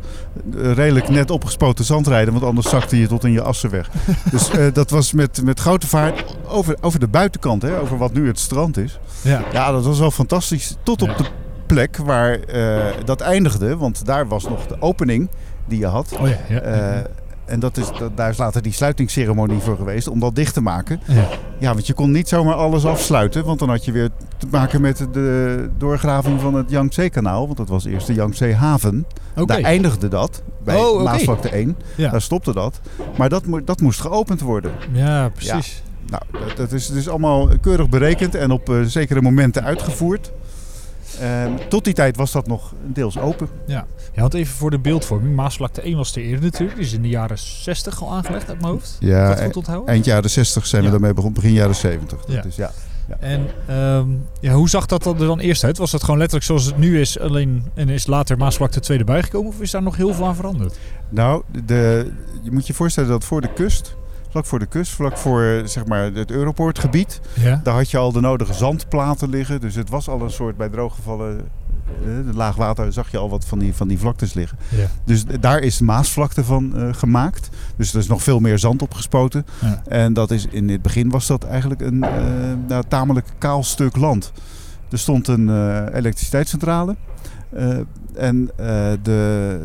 eh, 0.58 0.72
redelijk 0.72 1.10
net 1.10 1.32
opgespoten 1.32 1.86
zand 1.86 2.08
rijden. 2.08 2.34
Want 2.34 2.46
anders 2.46 2.70
zakte 2.70 3.00
je 3.00 3.08
tot 3.08 3.24
in 3.24 3.32
je 3.32 3.42
assen 3.42 3.70
weg. 3.70 3.90
dus 4.32 4.50
eh, 4.50 4.66
dat 4.74 4.90
was 4.90 5.14
met, 5.14 5.42
met 5.44 5.60
grote 5.60 5.88
vaart 5.88 6.36
over, 6.48 6.78
over 6.82 7.00
de 7.00 7.08
buitenkant. 7.08 7.62
Hè, 7.62 7.80
over 7.80 7.98
wat 7.98 8.14
nu 8.14 8.28
het 8.28 8.40
strand 8.40 8.78
is. 8.78 9.00
Ja. 9.22 9.42
Ja, 9.52 9.72
dat 9.72 9.86
was 9.86 10.00
wel 10.00 10.12
fantastisch. 10.12 10.76
Tot 10.84 11.02
op 11.02 11.10
Ja. 11.10 11.16
de 11.18 11.26
plek 11.66 11.98
waar 11.98 12.40
eh, 12.40 12.86
dat 13.06 13.22
eindigde. 13.22 13.78
Want 13.78 14.06
daar 14.06 14.28
was 14.28 14.44
nog 14.44 14.66
de 14.68 14.76
opening 14.82 15.30
die 15.66 15.80
je 15.80 15.88
had. 15.88 16.18
Oh 16.20 16.28
ja. 16.28 16.38
ja. 16.50 17.04
En 17.48 17.60
dat 17.60 17.78
is, 17.78 17.88
dat, 18.00 18.18
daar 18.18 18.30
is 18.30 18.38
later 18.38 18.62
die 18.62 18.72
sluitingsceremonie 18.74 19.60
voor 19.60 19.76
geweest 19.78 20.08
om 20.08 20.20
dat 20.20 20.36
dicht 20.36 20.54
te 20.54 20.62
maken. 20.62 21.00
ja. 21.08 21.28
Ja, 21.60 21.74
want 21.74 21.88
je 21.88 21.94
kon 21.94 22.12
niet 22.12 22.28
zomaar 22.28 22.54
alles 22.54 22.86
afsluiten. 22.86 23.46
Want 23.46 23.60
dan 23.60 23.70
had 23.70 23.86
je 23.86 23.92
weer 23.92 24.10
te 24.38 24.48
maken 24.52 24.82
met 24.82 25.08
de 25.12 25.70
doorgraving 25.78 26.42
van 26.42 26.54
het 26.54 26.70
Yangtze-kanaal. 26.70 27.46
Want 27.46 27.58
dat 27.58 27.70
was 27.70 27.86
eerst 27.86 28.08
de 28.08 28.14
Yangtze-haven. 28.14 29.06
Daar 29.46 29.60
eindigde 29.62 30.08
dat 30.08 30.44
bij 30.64 30.76
Oh, 30.76 30.94
oké. 30.94 31.04
Maasvlakte 31.04 31.50
1. 31.50 31.78
Ja. 31.96 32.10
Daar 32.12 32.22
stopte 32.22 32.54
dat. 32.54 32.80
Maar 33.18 33.30
dat, 33.30 33.44
dat 33.66 33.82
moest 33.82 34.02
geopend 34.02 34.42
worden. 34.42 34.72
ja, 34.92 35.30
precies. 35.30 35.84
Nou, 36.10 36.22
dat, 36.32 36.58
dat 36.58 36.72
is 36.72 36.88
dus 36.88 37.10
allemaal 37.10 37.48
keurig 37.62 37.90
berekend 37.90 38.36
en 38.36 38.52
op 38.52 38.70
eh, 38.70 38.82
zekere 38.82 39.22
momenten 39.22 39.64
uitgevoerd. 39.64 40.32
Ehm, 41.20 41.52
tot 41.70 41.84
die 41.84 41.94
tijd 41.94 42.16
was 42.18 42.32
dat 42.32 42.48
nog 42.48 42.74
deels 42.86 43.18
open. 43.20 43.48
Ja, 43.66 43.86
want 44.16 44.34
even 44.34 44.56
voor 44.56 44.72
de 44.72 44.80
beeldvorming. 44.80 45.36
Maasvlakte 45.36 45.82
1 45.86 45.98
was 45.98 46.14
de 46.14 46.22
eerder 46.22 46.44
natuurlijk. 46.44 46.78
Die 46.78 46.86
is 46.88 46.94
in 46.94 47.02
de 47.02 47.10
jaren 47.10 47.38
60 47.38 48.02
al 48.04 48.12
aangelegd 48.14 48.50
uit 48.50 48.62
mijn 48.62 48.72
hoofd. 48.74 48.96
Ja, 49.00 49.28
dat 49.36 49.44
goed 49.44 49.56
onthouden? 49.58 49.88
eind 49.90 50.06
jaren 50.06 50.30
60 50.30 50.66
zijn 50.66 50.82
we 50.82 50.88
Ja. 50.88 50.94
daarmee 50.94 51.14
begonnen, 51.14 51.42
begin 51.42 51.56
jaren 51.56 51.76
70. 51.76 52.20
Ja. 52.28 52.42
Dus 52.42 52.56
ja. 52.56 52.72
En 53.20 53.48
ehm, 53.68 54.08
ja, 54.40 54.54
hoe 54.54 54.70
zag 54.70 54.86
dat 54.86 55.06
er 55.06 55.18
dan 55.18 55.40
eerst 55.40 55.64
uit? 55.64 55.78
Was 55.78 55.92
dat 55.92 56.02
gewoon 56.04 56.18
letterlijk 56.18 56.48
zoals 56.48 56.66
het 56.66 56.78
nu 56.78 57.00
is, 57.00 57.20
alleen 57.20 57.64
en 57.74 57.90
is 57.90 58.08
later 58.08 58.38
Maasvlakte 58.38 58.80
2 58.80 58.98
erbij 59.00 59.24
gekomen? 59.24 59.50
Of 59.50 59.62
is 59.62 59.72
daar 59.72 59.84
nog 59.84 59.96
heel 59.96 60.14
veel 60.14 60.26
aan 60.26 60.36
veranderd? 60.36 60.78
Nou, 61.10 61.44
de, 61.66 62.12
je 62.42 62.52
moet 62.52 62.68
je 62.68 62.74
voorstellen 62.74 63.10
dat 63.10 63.24
voor 63.24 63.42
de 63.42 63.54
kust, 63.54 63.96
vlak 64.30 64.46
voor 64.46 64.60
de 64.60 64.66
kust, 64.66 64.92
vlak 64.92 65.18
voor 65.18 65.62
zeg 65.66 65.86
maar, 65.86 66.12
het 66.14 66.32
Europoortgebied, 66.32 67.22
Ja. 67.34 67.60
daar 67.64 67.74
had 67.74 67.92
je 67.92 67.98
al 67.98 68.12
de 68.12 68.22
nodige 68.22 68.54
zandplaten 68.54 69.30
liggen. 69.30 69.62
Dus 69.62 69.76
het 69.76 69.90
was 69.90 70.10
al 70.10 70.22
een 70.22 70.32
soort 70.32 70.58
bij 70.58 70.70
drooggevallen, 70.70 71.38
eh, 71.38 72.06
de 72.26 72.34
laagwater, 72.34 72.94
zag 72.94 73.12
je 73.12 73.18
al 73.18 73.30
wat 73.30 73.46
van 73.46 73.60
die, 73.60 73.76
van 73.76 73.88
die 73.88 74.00
vlaktes 74.00 74.34
liggen. 74.34 74.58
Ja. 74.70 74.88
Dus 75.04 75.24
daar 75.40 75.60
is 75.60 75.80
Maasvlakte 75.80 76.44
van 76.44 76.76
eh, 76.78 76.94
gemaakt. 76.94 77.50
Dus 77.76 77.94
er 77.94 78.00
is 78.00 78.08
nog 78.08 78.24
veel 78.24 78.40
meer 78.40 78.60
zand 78.60 78.82
opgespoten. 78.82 79.46
Ja. 79.62 79.82
En 79.88 80.14
dat 80.14 80.32
is, 80.32 80.48
in 80.50 80.70
het 80.70 80.82
begin 80.82 81.10
was 81.10 81.28
dat 81.28 81.44
eigenlijk 81.44 81.82
een 81.82 82.04
eh, 82.04 82.12
nou, 82.68 82.84
tamelijk 82.88 83.28
kaal 83.38 83.64
stuk 83.64 83.96
land. 83.96 84.32
Er 84.90 85.00
stond 85.00 85.28
een 85.28 85.50
elektriciteitscentrale. 85.94 86.96
en 88.16 88.50
de, 89.02 89.60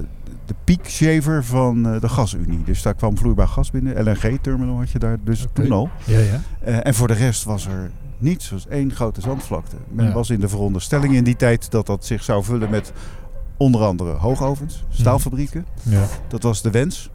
de 0.46 0.54
piekshaver 0.64 1.44
van 1.44 1.86
eh, 1.88 2.00
de 2.00 2.08
gasunie. 2.08 2.62
Dus 2.64 2.82
daar 2.82 2.94
kwam 2.94 3.18
vloeibaar 3.18 3.48
gas 3.48 3.70
binnen. 3.70 4.04
LNG-terminal 4.04 4.76
had 4.78 4.90
je 4.90 4.98
daar 4.98 5.16
dus 5.24 5.46
toen 5.52 5.72
al. 5.72 5.90
Ja, 6.04 6.18
ja. 6.18 6.40
Eh, 6.60 6.86
en 6.86 6.94
voor 6.94 7.08
de 7.08 7.14
rest 7.14 7.44
was 7.44 7.66
er 7.66 7.90
niets. 8.18 8.44
Het 8.50 8.52
was 8.52 8.68
één 8.72 8.92
grote 8.92 9.20
zandvlakte. 9.20 9.76
Men 9.88 10.06
Ja. 10.06 10.12
was 10.12 10.30
in 10.30 10.40
de 10.40 10.48
veronderstelling 10.48 11.14
in 11.14 11.24
die 11.24 11.36
tijd 11.36 11.70
dat 11.70 11.86
dat 11.86 12.04
zich 12.04 12.22
zou 12.22 12.44
vullen 12.44 12.70
met 12.70 12.92
onder 13.56 13.80
andere 13.80 14.12
hoogovens, 14.12 14.84
staalfabrieken. 14.90 15.66
ja. 15.82 16.04
Dat 16.28 16.42
was 16.42 16.62
de 16.62 16.70
wens. 16.70 17.10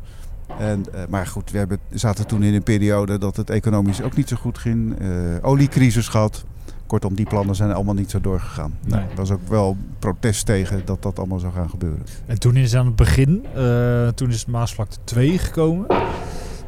En, 0.60 0.86
eh, 0.94 1.02
maar 1.10 1.28
goed, 1.28 1.52
we 1.52 1.58
hebben, 1.58 1.78
zaten 1.90 2.28
toen 2.28 2.44
in 2.44 2.54
een 2.54 2.64
periode 2.64 3.18
dat 3.18 3.36
het 3.36 3.50
economisch 3.50 4.02
ook 4.02 4.16
niet 4.16 4.28
zo 4.30 4.36
goed 4.36 4.58
ging. 4.58 5.00
Eh, 5.00 5.08
oliecrisis 5.42 6.08
gehad. 6.08 6.46
Kortom, 6.88 7.16
die 7.16 7.26
plannen 7.26 7.56
zijn 7.56 7.74
allemaal 7.74 7.94
niet 7.94 8.12
zo 8.12 8.22
doorgegaan. 8.22 8.78
Nou, 8.86 9.02
er 9.02 9.16
was 9.16 9.32
ook 9.32 9.48
wel 9.48 9.78
protest 10.00 10.46
tegen 10.46 10.82
dat 10.86 11.02
dat 11.02 11.18
allemaal 11.18 11.40
zou 11.40 11.54
gaan 11.54 11.70
gebeuren. 11.70 12.02
En 12.26 12.40
toen 12.40 12.56
is 12.56 12.76
aan 12.76 12.86
het 12.86 12.96
begin, 12.96 13.46
eh, 13.56 14.08
toen 14.08 14.30
is 14.30 14.46
Maasvlakte 14.46 14.98
2 15.04 15.38
gekomen. 15.38 15.88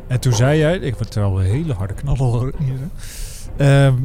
En 0.07 0.19
toen 0.19 0.33
zei 0.33 0.59
jij, 0.59 0.77
ik 0.77 0.95
word 0.95 1.17
al 1.17 1.39
een 1.39 1.45
hele 1.45 1.73
harde 1.73 1.93
knallen 1.93 2.25
hoor 2.25 2.53
hier. 2.57 2.77
Ehm, 3.57 3.95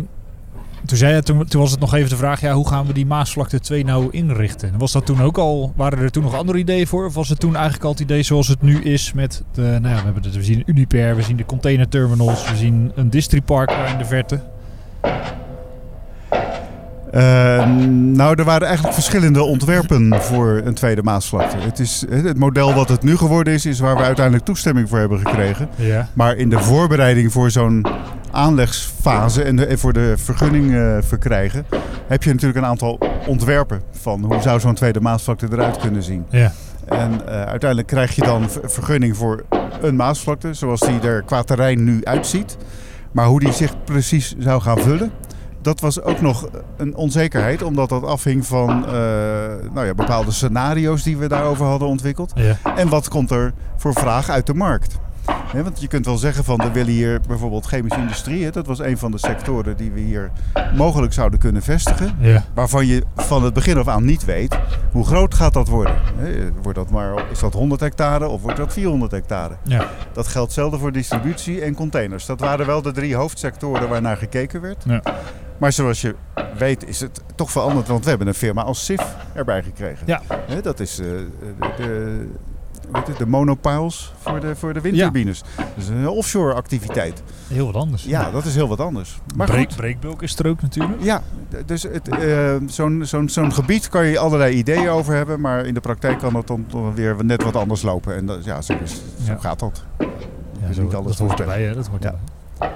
toen 0.84 0.98
zei 0.98 1.22
toen, 1.22 1.44
toen 1.44 1.60
was 1.60 1.70
het 1.70 1.80
nog 1.80 1.94
even 1.94 2.10
de 2.10 2.16
vraag, 2.16 2.40
ja, 2.40 2.52
hoe 2.52 2.68
gaan 2.68 2.86
we 2.86 2.92
die 2.92 3.06
Maasvlakte 3.06 3.60
2 3.60 3.84
nou 3.84 4.08
inrichten? 4.10 4.72
En 4.72 4.78
Was 4.78 4.92
dat 4.92 5.06
toen 5.06 5.22
ook 5.22 5.38
al, 5.38 5.72
waren 5.76 5.98
er 5.98 6.10
toen 6.10 6.22
nog 6.22 6.34
andere 6.34 6.58
ideeën 6.58 6.86
voor? 6.86 7.06
Of 7.06 7.14
was 7.14 7.28
het 7.28 7.40
toen 7.40 7.54
eigenlijk 7.54 7.84
al 7.84 7.90
het 7.90 8.00
idee 8.00 8.22
zoals 8.22 8.48
het 8.48 8.62
nu 8.62 8.82
is 8.82 9.12
met 9.12 9.42
de, 9.52 9.62
nou 9.62 9.88
ja, 9.88 9.96
we, 9.96 10.04
hebben 10.04 10.22
de, 10.22 10.32
we 10.32 10.44
zien 10.44 10.62
Uniper, 10.66 11.16
we 11.16 11.22
zien 11.22 11.36
de 11.36 11.46
containerterminals, 11.46 12.50
we 12.50 12.56
zien 12.56 12.92
een 12.94 13.10
distripark 13.10 13.68
daar 13.68 13.90
in 13.90 13.98
de 13.98 14.04
verte. 14.04 14.40
Eh, 17.14 17.66
nou, 17.90 18.34
er 18.38 18.44
waren 18.44 18.66
eigenlijk 18.66 18.94
verschillende 18.94 19.42
ontwerpen 19.42 20.22
voor 20.22 20.60
een 20.64 20.74
tweede 20.74 21.02
Maasvlakte. 21.02 21.56
Het, 21.56 21.78
is, 21.78 22.04
het 22.10 22.38
model 22.38 22.74
wat 22.74 22.88
het 22.88 23.02
nu 23.02 23.16
geworden 23.16 23.52
is, 23.52 23.66
is 23.66 23.78
waar 23.78 23.96
we 23.96 24.02
uiteindelijk 24.02 24.44
toestemming 24.44 24.88
voor 24.88 24.98
hebben 24.98 25.18
gekregen. 25.18 25.68
Ja. 25.76 26.08
Maar 26.12 26.36
in 26.36 26.48
de 26.50 26.58
voorbereiding 26.58 27.32
voor 27.32 27.50
zo'n 27.50 27.86
aanlegsfase 28.30 29.42
en, 29.42 29.56
de, 29.56 29.66
en 29.66 29.78
voor 29.78 29.92
de 29.92 30.14
vergunning 30.16 30.74
eh, 30.74 30.96
verkrijgen, 31.00 31.66
heb 32.06 32.22
je 32.22 32.30
natuurlijk 32.30 32.58
een 32.58 32.64
aantal 32.64 32.98
ontwerpen 33.26 33.80
van 34.00 34.24
hoe 34.24 34.40
zou 34.40 34.60
zo'n 34.60 34.74
tweede 34.74 35.00
Maasvlakte 35.00 35.48
eruit 35.52 35.76
kunnen 35.76 36.02
zien. 36.02 36.26
Ja. 36.30 36.52
En 36.88 37.28
eh, 37.28 37.34
uiteindelijk 37.34 37.88
krijg 37.88 38.14
je 38.14 38.22
dan 38.22 38.50
ver- 38.50 38.70
vergunning 38.70 39.16
voor 39.16 39.44
een 39.80 39.96
Maasvlakte, 39.96 40.54
zoals 40.54 40.80
die 40.80 41.00
er 41.00 41.22
qua 41.22 41.42
terrein 41.42 41.84
nu 41.84 42.00
uitziet. 42.04 42.56
Maar 43.12 43.26
hoe 43.26 43.40
die 43.40 43.52
zich 43.52 43.84
precies 43.84 44.34
zou 44.38 44.60
gaan 44.60 44.78
vullen, 44.78 45.10
dat 45.64 45.80
was 45.80 46.02
ook 46.02 46.20
nog 46.20 46.48
een 46.76 46.94
onzekerheid, 46.94 47.62
omdat 47.62 47.88
dat 47.88 48.04
afhing 48.04 48.46
van 48.46 48.86
eh, 48.86 48.92
nou 49.72 49.86
ja, 49.86 49.94
bepaalde 49.94 50.30
scenario's 50.30 51.02
die 51.02 51.16
we 51.16 51.28
daarover 51.28 51.66
hadden 51.66 51.88
ontwikkeld. 51.88 52.32
Ja. 52.34 52.56
En 52.76 52.88
wat 52.88 53.08
komt 53.08 53.30
er 53.30 53.52
voor 53.76 53.92
vraag 53.92 54.28
uit 54.28 54.46
de 54.46 54.54
markt? 54.54 54.98
Want 55.62 55.80
je 55.80 55.86
kunt 55.86 56.06
wel 56.06 56.16
zeggen 56.16 56.44
van 56.44 56.58
we 56.58 56.70
willen 56.70 56.92
hier 56.92 57.20
bijvoorbeeld 57.28 57.66
chemische 57.66 58.00
industrie. 58.00 58.44
Hè, 58.44 58.50
dat 58.50 58.66
was 58.66 58.78
een 58.78 58.98
van 58.98 59.10
de 59.10 59.18
sectoren 59.18 59.76
die 59.76 59.92
we 59.92 60.00
hier 60.00 60.30
mogelijk 60.76 61.12
zouden 61.12 61.38
kunnen 61.38 61.62
vestigen. 61.62 62.16
Ja. 62.18 62.44
Waarvan 62.54 62.86
je 62.86 63.02
van 63.16 63.44
het 63.44 63.54
begin 63.54 63.78
af 63.78 63.88
aan 63.88 64.04
niet 64.04 64.24
weet 64.24 64.58
hoe 64.92 65.06
groot 65.06 65.34
gaat 65.34 65.52
dat 65.52 65.68
worden. 65.68 65.94
Wordt 66.62 66.78
dat 66.78 66.90
maar, 66.90 67.24
is 67.30 67.38
dat 67.38 67.52
100 67.52 67.80
hectare 67.80 68.28
of 68.28 68.42
wordt 68.42 68.56
dat 68.56 68.72
400 68.72 69.12
hectare? 69.12 69.56
Ja. 69.62 69.88
Dat 70.12 70.26
geldt 70.26 70.52
zelden 70.52 70.78
voor 70.78 70.92
distributie 70.92 71.60
en 71.60 71.74
containers. 71.74 72.26
Dat 72.26 72.40
waren 72.40 72.66
wel 72.66 72.82
de 72.82 72.92
drie 72.92 73.14
hoofdsectoren 73.14 73.88
waar 73.88 74.02
naar 74.02 74.16
gekeken 74.16 74.60
werd. 74.60 74.84
Ja. 74.86 75.02
Maar 75.58 75.72
zoals 75.72 76.00
je 76.00 76.14
weet 76.58 76.88
is 76.88 77.00
het 77.00 77.20
toch 77.34 77.50
veranderd, 77.50 77.88
want 77.88 78.02
we 78.04 78.08
hebben 78.08 78.26
een 78.28 78.34
firma 78.34 78.62
als 78.62 78.84
SIF 78.84 79.16
erbij 79.32 79.62
gekregen. 79.62 80.06
Ja. 80.06 80.22
Dat 80.62 80.80
is 80.80 80.98
eh, 80.98 81.06
de, 81.74 82.26
de, 82.92 83.12
het, 83.16 83.26
monopiles 83.28 84.12
voor 84.18 84.40
de, 84.40 84.56
voor 84.56 84.72
de 84.72 84.80
windturbines. 84.80 85.42
Dus 85.74 85.88
een 85.88 86.08
offshore 86.08 86.54
activiteit. 86.54 87.22
Heel 87.48 87.66
wat 87.66 87.74
anders. 87.82 88.04
Ja, 88.04 88.30
dat 88.30 88.44
is 88.44 88.54
heel 88.54 88.68
wat 88.68 88.80
anders. 88.80 89.18
Maar 89.36 89.46
Breek, 89.46 89.76
breekbulk 89.76 90.22
is 90.22 90.38
er 90.38 90.46
ook 90.48 90.62
natuurlijk. 90.62 91.02
ja, 91.02 91.22
dus 91.66 91.82
het, 91.82 92.08
eh, 92.08 92.54
zo'n 92.66 93.02
zo'n 93.04 93.28
zo'n 93.28 93.52
gebied 93.52 93.88
kan 93.88 94.06
je 94.06 94.18
allerlei 94.18 94.54
ideeën 94.56 94.88
over 94.88 95.14
hebben, 95.14 95.40
maar 95.40 95.66
in 95.66 95.74
de 95.74 95.80
praktijk 95.80 96.18
kan 96.18 96.34
het 96.36 96.46
dan 96.46 96.66
toch 96.68 96.94
weer 96.94 97.16
net 97.24 97.42
wat 97.42 97.56
anders 97.56 97.82
lopen. 97.82 98.16
En 98.16 98.26
dat, 98.26 98.44
ja, 98.44 98.62
zo, 98.62 98.72
is, 98.82 98.92
zo 99.24 99.32
Ja. 99.32 99.38
gaat 99.40 99.58
dat. 99.58 99.84
Ja, 100.60 100.66
Dus 100.68 100.76
niet 100.76 100.94
alles 100.94 101.16
dat 101.16 101.26
hoort 101.26 101.40
erbij, 101.40 101.62
hè? 101.62 101.74
Dat 101.74 101.86
hoort 101.86 102.02
Ja. 102.02 102.14
erbij. 102.58 102.70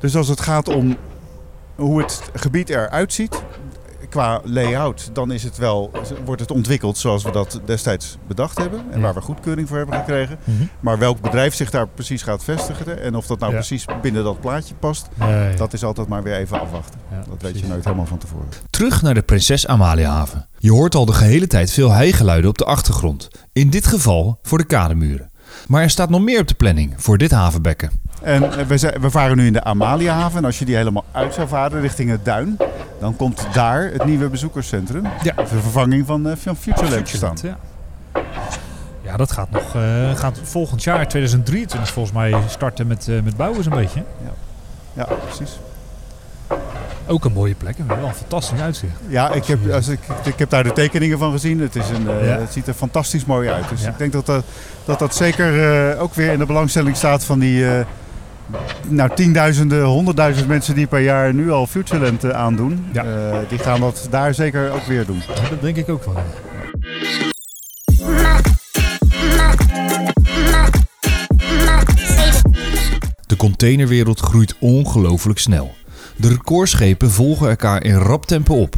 Dus 0.00 0.16
als 0.16 0.28
het 0.28 0.40
gaat 0.40 0.68
om 0.68 0.96
hoe 1.76 2.00
het 2.02 2.22
gebied 2.34 2.68
eruit 2.68 3.12
ziet, 3.12 3.42
qua 4.08 4.40
layout, 4.44 5.10
dan 5.12 5.30
is 5.32 5.42
het 5.42 5.56
wel, 5.56 5.90
wordt 6.24 6.40
het 6.40 6.50
ontwikkeld 6.50 6.98
zoals 6.98 7.22
we 7.24 7.30
dat 7.30 7.60
destijds 7.64 8.18
bedacht 8.26 8.58
hebben. 8.58 8.80
En 8.90 9.00
waar 9.00 9.14
we 9.14 9.20
goedkeuring 9.20 9.68
voor 9.68 9.76
hebben 9.76 9.98
gekregen. 9.98 10.38
Mhm. 10.44 10.62
Maar 10.80 10.98
welk 10.98 11.20
bedrijf 11.20 11.54
zich 11.54 11.70
daar 11.70 11.88
precies 11.88 12.22
gaat 12.22 12.44
vestigen 12.44 13.02
en 13.02 13.14
of 13.14 13.26
dat 13.26 13.38
nou 13.38 13.50
Ja. 13.52 13.58
precies 13.58 13.84
binnen 14.02 14.24
dat 14.24 14.40
plaatje 14.40 14.74
past, 14.74 15.08
dat 15.56 15.72
is 15.72 15.84
altijd 15.84 16.08
maar 16.08 16.22
weer 16.22 16.34
even 16.36 16.60
afwachten. 16.60 17.00
Ja, 17.10 17.22
Dat 17.28 17.42
weet 17.42 17.58
je 17.58 17.66
nooit 17.66 17.84
helemaal 17.84 18.06
van 18.06 18.18
tevoren. 18.18 18.48
Terug 18.70 19.02
naar 19.02 19.14
de 19.14 19.22
Prinses 19.22 19.66
Amaliahaven. 19.66 20.48
Je 20.58 20.72
hoort 20.72 20.94
al 20.94 21.04
de 21.04 21.12
gehele 21.12 21.46
tijd 21.46 21.70
veel 21.70 21.90
heigeluiden 21.90 22.50
op 22.50 22.58
de 22.58 22.64
achtergrond. 22.64 23.28
In 23.52 23.70
dit 23.70 23.86
geval 23.86 24.38
voor 24.42 24.58
de 24.58 24.64
kademuren. 24.64 25.30
Maar 25.68 25.82
er 25.82 25.90
staat 25.90 26.10
nog 26.10 26.20
meer 26.20 26.40
op 26.40 26.48
de 26.48 26.54
planning 26.54 26.94
voor 26.96 27.18
dit 27.18 27.30
havenbekken. 27.30 27.90
En 28.22 28.58
eh, 28.58 28.66
we, 28.66 28.78
zijn- 28.78 29.00
we 29.00 29.10
varen 29.10 29.36
nu 29.36 29.46
in 29.46 29.52
de 29.52 29.64
Amaliahaven. 29.64 30.38
En 30.38 30.44
als 30.44 30.58
je 30.58 30.64
die 30.64 30.76
helemaal 30.76 31.04
uit 31.12 31.34
zou 31.34 31.48
varen 31.48 31.80
richting 31.80 32.10
het 32.10 32.24
duin, 32.24 32.56
dan 33.00 33.16
komt 33.16 33.46
daar 33.52 33.90
het 33.92 34.04
nieuwe 34.04 34.28
bezoekerscentrum. 34.28 35.04
Ja. 35.22 35.32
De 35.34 35.46
vervanging 35.46 36.06
van, 36.06 36.28
eh, 36.28 36.36
van 36.36 36.56
Futureland 36.56 37.06
te 37.10 37.16
staan. 37.16 37.36
Ja. 37.42 37.56
ja, 39.02 39.16
dat 39.16 39.32
gaat 39.32 39.50
nog 39.50 39.74
eh, 39.74 40.14
gaat 40.16 40.38
volgend 40.42 40.82
jaar, 40.82 41.08
2023 41.08 41.92
volgens 41.92 42.14
mij, 42.14 42.34
starten 42.48 42.86
met, 42.86 43.06
met 43.24 43.36
bouwen 43.36 43.62
zo'n 43.64 43.72
beetje. 43.74 44.02
Ja, 44.94 45.04
precies. 45.26 45.58
Ook 47.08 47.24
een 47.24 47.32
mooie 47.32 47.54
plek 47.54 47.78
en 47.78 47.86
wel 47.86 48.06
een 48.06 48.14
fantastisch 48.14 48.60
uitzicht. 48.60 48.92
Ja, 49.08 49.32
ik 49.32 49.44
heb, 49.44 49.70
als 49.72 49.88
ik, 49.88 49.98
ik 50.24 50.38
heb 50.38 50.50
daar 50.50 50.64
de 50.64 50.72
tekeningen 50.72 51.18
van 51.18 51.32
gezien. 51.32 51.60
Het, 51.60 51.76
is 51.76 51.88
een, 51.88 52.08
eh, 52.08 52.26
Ja. 52.26 52.38
het 52.38 52.52
ziet 52.52 52.66
er 52.66 52.74
fantastisch 52.74 53.24
mooi 53.24 53.48
uit. 53.48 53.68
Dus 53.68 53.82
Ja. 53.82 53.88
ik 53.88 53.98
denk 53.98 54.12
dat 54.12 54.26
dat, 54.26 54.44
dat, 54.84 54.98
dat 54.98 55.14
zeker 55.14 55.70
eh, 55.92 56.02
ook 56.02 56.14
weer 56.14 56.32
in 56.32 56.38
de 56.38 56.46
belangstelling 56.46 56.96
staat 56.96 57.24
van 57.24 57.38
die 57.38 57.68
eh, 57.70 57.84
nou, 58.88 59.10
tienduizenden, 59.14 59.84
honderdduizend 59.84 60.48
mensen 60.48 60.74
die 60.74 60.86
per 60.86 61.00
jaar 61.00 61.34
nu 61.34 61.50
al 61.50 61.66
Futureland 61.66 62.24
eh, 62.24 62.30
aandoen. 62.30 62.86
Ja. 62.92 63.04
Eh, 63.04 63.38
die 63.48 63.58
gaan 63.58 63.80
dat 63.80 64.06
daar 64.10 64.34
zeker 64.34 64.70
ook 64.72 64.84
weer 64.86 65.06
doen. 65.06 65.22
Ja, 65.34 65.48
dat 65.50 65.60
denk 65.60 65.76
ik 65.76 65.88
ook 65.88 66.04
wel. 66.04 66.14
De 73.26 73.36
containerwereld 73.36 74.20
groeit 74.20 74.54
ongelooflijk 74.60 75.38
snel. 75.38 75.74
De 76.16 76.28
recordschepen 76.28 77.10
volgen 77.10 77.48
elkaar 77.48 77.84
in 77.84 77.94
rap 77.94 78.26
tempo 78.26 78.54
op. 78.54 78.74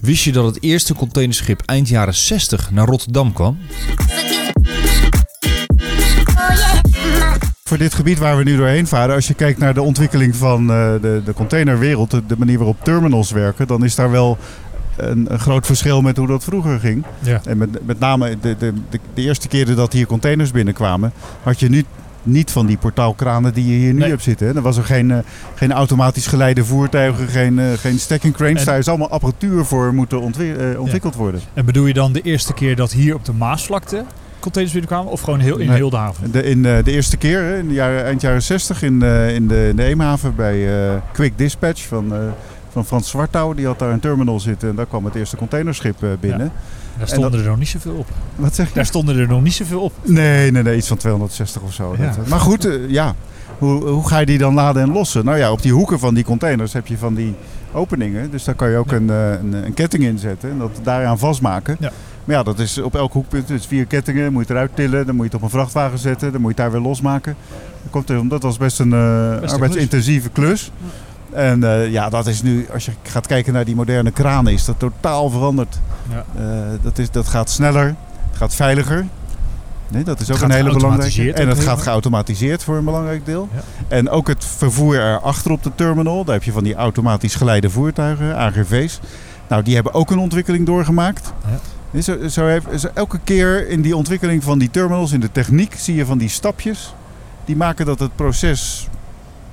Wist 0.00 0.24
je 0.24 0.32
dat 0.32 0.44
het 0.44 0.62
eerste 0.62 0.94
containerschip 0.94 1.62
eind 1.64 1.88
jaren 1.88 2.14
60 2.14 2.70
naar 2.70 2.86
Rotterdam 2.86 3.32
kwam? 3.32 3.58
Voor 7.64 7.78
dit 7.78 7.94
gebied 7.94 8.18
waar 8.18 8.36
we 8.36 8.42
nu 8.42 8.56
doorheen 8.56 8.86
varen, 8.86 9.14
als 9.14 9.26
je 9.26 9.34
kijkt 9.34 9.58
naar 9.58 9.74
de 9.74 9.82
ontwikkeling 9.82 10.36
van 10.36 10.70
eh, 10.70 10.92
de, 11.00 11.22
de 11.24 11.32
containerwereld, 11.32 12.10
de, 12.10 12.26
de 12.26 12.36
manier 12.38 12.56
waarop 12.56 12.84
terminals 12.84 13.30
werken, 13.30 13.66
dan 13.66 13.84
is 13.84 13.94
daar 13.94 14.10
wel 14.10 14.38
een, 14.96 15.32
een 15.32 15.38
groot 15.38 15.66
verschil 15.66 16.02
met 16.02 16.16
hoe 16.16 16.26
dat 16.26 16.44
vroeger 16.44 16.80
ging. 16.80 17.04
Ja. 17.18 17.40
En 17.44 17.58
met, 17.58 17.86
met 17.86 17.98
name 17.98 18.38
de, 18.40 18.56
de, 18.58 18.72
de, 18.90 19.00
de 19.14 19.22
eerste 19.22 19.48
keren 19.48 19.76
dat 19.76 19.92
hier 19.92 20.06
containers 20.06 20.50
binnenkwamen, 20.50 21.12
had 21.42 21.60
je 21.60 21.68
niet 21.68 21.86
niet 22.26 22.50
van 22.50 22.66
die 22.66 22.76
portaalkranen 22.76 23.54
die 23.54 23.64
je 23.66 23.76
hier 23.78 23.92
nu 23.92 23.98
Nee. 23.98 24.08
hebt 24.08 24.22
zitten. 24.22 24.46
Hè. 24.46 24.54
Er 24.54 24.62
was 24.62 24.76
er 24.76 24.84
geen, 24.84 25.10
eh, 25.10 25.18
geen 25.54 25.72
automatisch 25.72 26.26
geleide 26.26 26.64
voertuigen, 26.64 27.28
geen, 27.28 27.58
eh, 27.58 27.66
geen 27.72 27.98
stacking 27.98 28.34
cranes. 28.34 28.60
En- 28.60 28.66
Daar 28.66 28.78
is 28.78 28.88
allemaal 28.88 29.10
apparatuur 29.10 29.64
voor 29.64 29.94
moeten 29.94 30.18
eh, 30.18 30.80
ontwikkeld 30.80 31.14
worden. 31.14 31.40
En 31.54 31.64
bedoel 31.64 31.86
je 31.86 31.94
dan 31.94 32.12
de 32.12 32.20
eerste 32.20 32.52
keer 32.54 32.76
dat 32.76 32.92
hier 32.92 33.14
op 33.14 33.24
de 33.24 33.32
Maasvlakte 33.32 34.04
containers 34.40 34.74
binnenkwamen? 34.76 35.12
Of 35.12 35.20
gewoon 35.20 35.40
heel, 35.40 35.56
in 35.58 35.66
Nee. 35.66 35.76
heel 35.76 35.90
de 35.90 35.96
haven? 35.96 36.30
De, 36.30 36.42
in 36.42 36.62
de 36.62 36.82
eerste 36.84 37.16
keer, 37.16 37.40
hè, 37.42 37.58
in 37.58 37.68
de 37.68 37.74
jaren, 37.74 38.04
eind 38.04 38.20
jaren 38.20 38.42
60, 38.42 38.82
in, 38.82 39.02
in, 39.02 39.48
de, 39.48 39.66
in 39.70 39.76
de 39.76 39.82
Eemhaven 39.84 40.34
bij 40.36 40.68
Quick 41.12 41.38
Dispatch 41.38 41.82
van, 41.86 42.12
van 42.72 42.84
Frans 42.86 43.08
Zwartouw. 43.10 43.54
Die 43.54 43.66
had 43.66 43.78
daar 43.78 43.90
een 43.92 44.00
terminal 44.00 44.40
zitten 44.40 44.68
en 44.68 44.74
daar 44.76 44.86
kwam 44.86 45.04
het 45.04 45.14
eerste 45.14 45.36
containerschip 45.36 45.96
binnen. 46.20 46.52
Daar 46.98 47.08
stonden 47.08 47.40
er 47.40 47.46
nog 47.48 47.58
niet 47.58 47.68
zoveel 47.68 47.94
op. 47.94 48.06
Wat 48.36 48.54
zeg 48.54 48.68
je? 48.68 48.74
Daar 48.74 48.86
stonden 48.86 49.16
er 49.18 49.28
nog 49.28 49.42
niet 49.42 49.52
zoveel 49.54 49.80
op. 49.80 49.92
Nee, 50.02 50.50
nee, 50.50 50.62
nee, 50.62 50.76
iets 50.76 50.88
van 50.88 50.96
260 50.96 51.62
of 51.62 51.72
zo. 51.72 51.94
Ja. 51.98 52.12
Dat- 52.16 52.26
maar 52.28 52.40
goed, 52.40 52.64
eh, 52.64 52.88
ja. 52.90 53.14
Hoe, 53.58 53.84
hoe 53.88 54.08
ga 54.08 54.18
je 54.18 54.26
die 54.26 54.38
dan 54.38 54.54
laden 54.54 54.82
en 54.82 54.92
lossen? 54.92 55.24
Nou 55.24 55.38
ja, 55.38 55.52
op 55.52 55.62
die 55.62 55.72
hoeken 55.72 55.98
van 55.98 56.14
die 56.14 56.24
containers 56.24 56.72
heb 56.72 56.86
je 56.86 56.98
van 56.98 57.14
die 57.14 57.34
openingen. 57.72 58.30
Dus 58.30 58.44
daar 58.44 58.54
kan 58.54 58.70
je 58.70 58.76
ook 58.76 58.90
Ja. 58.90 58.96
een, 58.96 59.10
eh, 59.10 59.30
een, 59.30 59.52
een 59.52 59.74
ketting 59.74 60.02
in 60.04 60.18
zetten 60.18 60.50
en 60.50 60.58
dat 60.58 60.70
daaraan 60.82 61.18
vastmaken. 61.18 61.76
Ja. 61.80 61.92
Maar 62.24 62.36
ja, 62.36 62.42
dat 62.42 62.58
is 62.58 62.78
op 62.78 62.94
elk 62.94 63.12
hoekpunt. 63.12 63.48
Dus 63.48 63.66
vier 63.66 63.86
kettingen, 63.86 64.24
dan 64.24 64.32
moet 64.32 64.46
je 64.48 64.52
eruit 64.54 64.70
tillen, 64.74 65.06
dan 65.06 65.14
moet 65.14 65.24
je 65.24 65.30
het 65.30 65.34
op 65.40 65.42
een 65.42 65.58
vrachtwagen 65.58 65.98
zetten, 65.98 66.32
dan 66.32 66.40
moet 66.40 66.56
je 66.56 66.62
het 66.62 66.72
daar 66.72 66.80
weer 66.80 66.88
losmaken. 66.88 67.36
Dat, 67.82 67.90
komt 67.92 68.10
er, 68.10 68.28
dat 68.28 68.42
was 68.42 68.56
best 68.56 68.78
een 68.80 68.92
eh, 68.92 69.52
arbeidsintensieve 69.52 70.28
klus. 70.28 70.70
En 71.36 71.64
eh, 71.64 71.90
ja, 71.90 72.08
dat 72.08 72.26
is 72.26 72.42
nu, 72.42 72.66
als 72.72 72.84
je 72.84 72.92
gaat 73.02 73.26
kijken 73.26 73.52
naar 73.52 73.64
die 73.64 73.74
moderne 73.74 74.10
kranen, 74.10 74.52
is 74.52 74.64
dat 74.64 74.78
totaal 74.78 75.30
veranderd. 75.30 75.78
Ja. 76.10 76.24
Eh, 76.38 76.44
dat, 76.82 76.98
is, 76.98 77.10
dat 77.10 77.28
gaat 77.28 77.50
sneller, 77.50 77.86
het 78.28 78.36
gaat 78.36 78.54
veiliger. 78.54 79.06
Nee, 79.88 80.04
dat 80.04 80.20
is 80.20 80.30
ook 80.30 80.40
een 80.40 80.50
hele 80.50 80.72
belangrijke. 80.72 81.32
En 81.32 81.48
het 81.48 81.60
gaat 81.60 81.82
geautomatiseerd 81.82 82.64
voor 82.64 82.76
een 82.76 82.84
belangrijk 82.84 83.26
deel. 83.26 83.48
Ja. 83.54 83.60
En 83.88 84.10
ook 84.10 84.28
het 84.28 84.44
vervoer 84.44 84.96
erachter 84.96 85.50
op 85.50 85.62
de 85.62 85.70
terminal. 85.74 86.24
Daar 86.24 86.34
heb 86.34 86.44
je 86.44 86.52
van 86.52 86.64
die 86.64 86.74
automatisch 86.74 87.34
geleide 87.34 87.70
voertuigen, 87.70 88.36
AGV's. 88.36 89.00
Nou, 89.48 89.62
die 89.62 89.74
hebben 89.74 89.94
ook 89.94 90.10
een 90.10 90.18
ontwikkeling 90.18 90.66
doorgemaakt. 90.66 91.32
Ja. 91.92 92.00
Zo, 92.00 92.28
zo 92.28 92.46
heeft, 92.46 92.66
zo 92.80 92.88
elke 92.94 93.18
keer 93.24 93.68
in 93.68 93.82
die 93.82 93.96
ontwikkeling 93.96 94.44
van 94.44 94.58
die 94.58 94.70
terminals, 94.70 95.12
in 95.12 95.20
de 95.20 95.32
techniek, 95.32 95.74
zie 95.78 95.94
je 95.94 96.06
van 96.06 96.18
die 96.18 96.28
stapjes. 96.28 96.94
Die 97.44 97.56
maken 97.56 97.86
dat 97.86 97.98
het 97.98 98.16
proces 98.16 98.88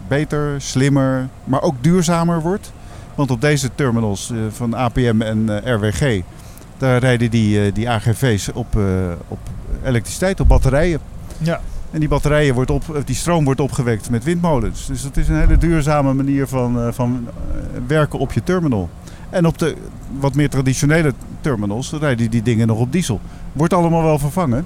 beter, 0.07 0.61
slimmer, 0.61 1.27
maar 1.43 1.61
ook 1.61 1.75
duurzamer 1.81 2.41
wordt. 2.41 2.71
Want 3.15 3.31
op 3.31 3.41
deze 3.41 3.69
terminals 3.75 4.31
eh, 4.31 4.37
van 4.49 4.75
APM 4.75 5.21
en 5.21 5.63
eh, 5.63 5.73
RWG, 5.73 6.21
daar 6.77 6.99
rijden 6.99 7.31
die, 7.31 7.65
eh, 7.65 7.73
die 7.73 7.89
AGV's 7.89 8.49
op, 8.53 8.77
op 9.27 9.39
elektriciteit, 9.83 10.39
op 10.39 10.47
batterijen. 10.47 10.99
Ja. 11.37 11.61
En 11.91 11.99
die 11.99 12.09
batterijen 12.09 12.53
wordt 12.53 12.69
op, 12.69 13.01
die 13.05 13.15
stroom 13.15 13.45
wordt 13.45 13.59
opgewekt 13.59 14.09
met 14.09 14.23
windmolens. 14.23 14.85
Dus 14.85 15.03
dat 15.03 15.17
is 15.17 15.27
een 15.27 15.39
hele 15.39 15.57
duurzame 15.57 16.13
manier 16.13 16.47
van, 16.47 16.93
van 16.93 17.27
werken 17.87 18.19
op 18.19 18.31
je 18.31 18.43
terminal. 18.43 18.89
En 19.29 19.45
op 19.45 19.57
de 19.57 19.75
wat 20.19 20.35
meer 20.35 20.49
traditionele 20.49 21.13
terminals 21.41 21.91
rijden 21.91 22.29
die 22.29 22.41
dingen 22.41 22.67
nog 22.67 22.79
op 22.79 22.91
diesel. 22.91 23.21
Wordt 23.53 23.73
allemaal 23.73 24.03
wel 24.03 24.19
vervangen. 24.19 24.65